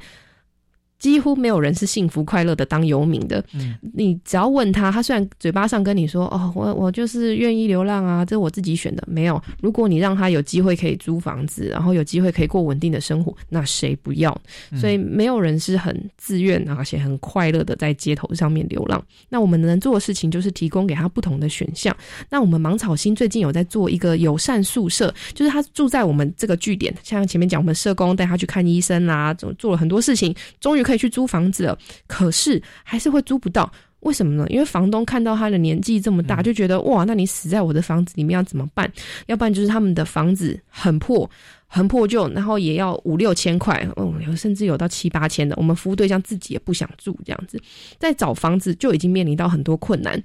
[1.00, 3.42] 几乎没有人是幸福快乐的当游民的。
[3.54, 14.38] 嗯，你只要问他，他虽然嘴巴上跟你说：“哦，我我就是愿意流浪啊，这是我自己选的。”没有，如果你让他有机会可以租房子，然后有机会可以过稳定的生活，那谁不要？
[14.78, 19.02] 所以没有人是很自愿而且很快乐的在街头上面流浪。
[19.30, 21.96] 那我们能做的事情就是提供给他不同的选项。
[22.28, 30.84] 那我们芒草心最近有在做一个友善宿舍，就是他住在我们这个据点，像前面讲，我们社工带他去看医生啦，做做了很多事情，终于。
[30.90, 31.78] 可以去租房子了，
[32.08, 33.70] 可是还是会租不到，
[34.00, 34.44] 为什么呢？
[34.48, 38.90] 因为房东看到他的年纪这么大，就觉得哇，那你死在我的房子里面要怎么办？
[39.26, 41.30] 要不然就是他们的房子很破、
[41.68, 45.54] 很破旧，然后也要五六千块，哦，有甚至有到七八千的。
[45.56, 47.56] 我们服务对象自己也不想住这样子，
[48.00, 50.20] 在找房子就已经面临到很多困难，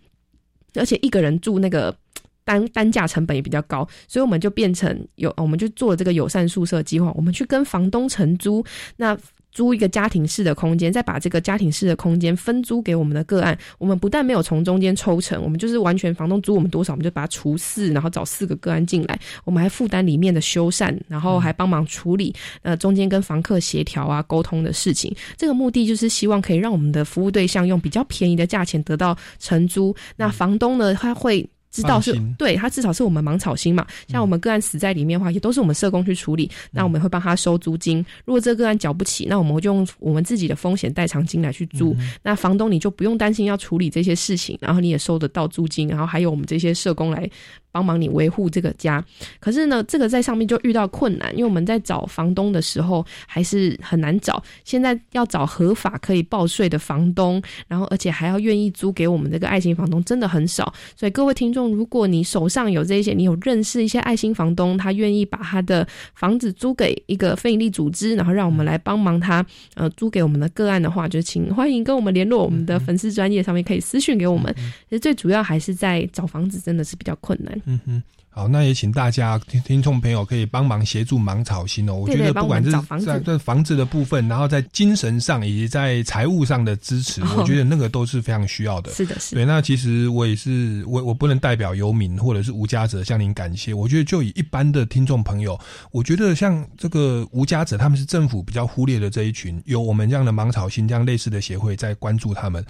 [0.74, 1.96] 而且一个人住那个
[2.44, 8.66] 单单价成本也比较高，所以我们就变成有，我们就做了这个友善宿舍计划，我们去跟房东承租
[8.98, 9.16] 那。
[9.56, 13.58] 租一个家庭式的空间，再把这个家庭式的空间分租给我们的个案。
[13.78, 19.18] 我们不但没有从中间抽成，我们就是完全房东租我们多少，我们就把它除四，然后找四个个案进来。
[19.46, 25.16] 我们还负担里面的修缮，然后还帮忙处理呃中间跟房客协调啊沟通的事情。
[25.38, 29.96] 这个目的就是希望可以让我们的服务对象用比较便宜的价钱得到承租。
[30.18, 31.50] 那房东呢，他会。
[31.76, 38.04] 知道是对他至少是我们芒草心嘛，像我们个案死在里面的话，也都是我们社工去处理，那我们会帮他收租金。
[38.24, 41.94] 如果这个个案缴不起，那我们就用我们自己的风险代偿金来去租。
[42.24, 47.30] 那房东你就不用担心要处理这些事情，然后你也收得到租金，然后还有我们这些社工来
[47.76, 49.04] 帮忙你维护这个家。
[49.38, 54.42] 可是呢，这个在上面就遇到困难，因为我们在找房东的时候还是很难找。
[54.64, 60.74] 现在要找合法可以报税的房东，然后而且还要愿意租给我们这个爱心房东，真的很少。
[60.96, 74.56] 所以各位听众，如果你手上有这些，你有认识一些爱心房东，他愿意把他的房子租给一个非营利组织，然后让我们来帮忙他呃租给我们的个案的话，就请欢迎跟我们联络，我们的粉丝专业上面可以私讯给我们。
[74.90, 77.62] 其实最主要还是在找房子，真的是比较困难。
[77.66, 81.94] 嗯哼，好，那也请大家听听众朋友可以帮忙协助芒草心哦。
[81.96, 82.72] 我觉得不管是
[83.04, 88.92] 在在房子的部分，然后在精神上以及在财务上的支持，哦我觉得那个都是非常需要的。
[88.92, 93.74] 是的，是的对，那其实我也是，我我不能代表游民或者是无家者向您感谢。
[93.74, 95.60] 我觉得就以一般的听众朋友，
[95.92, 102.64] 我觉得像这个无家者，他们是政府比较忽略的这一群，有我们这样的芒草心这样类似的协会在关注他们。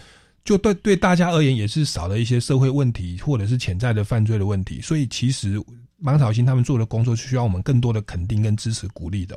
[0.46, 5.60] 就对对大家而言，也是少了一些社会问题或者是潜在的犯罪的问题，所以其实
[5.98, 9.36] 芒草心他们做的工作是需要我们更多的肯定跟支持鼓励的、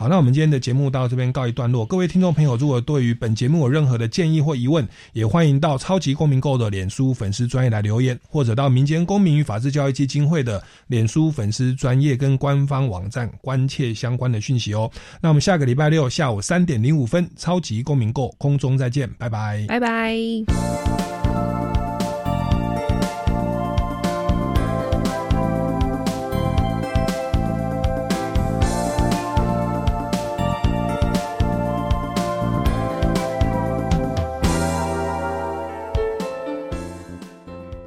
[0.00, 1.84] 好，那我们今天的节目到这边告一段落。
[1.84, 14.90] 各位听众朋友，如果对于本节目有任何的建议或疑问，也欢迎到超级公民购的脸书粉丝专业来留言，或者到民间公民与法治教育基金会的脸书粉丝专业跟官方网站关切相关的讯息哦。
[15.20, 19.66] 那我们下个礼拜六下午三点零五分，超级公民购空中再见，拜拜。
[19.68, 20.99] 拜拜。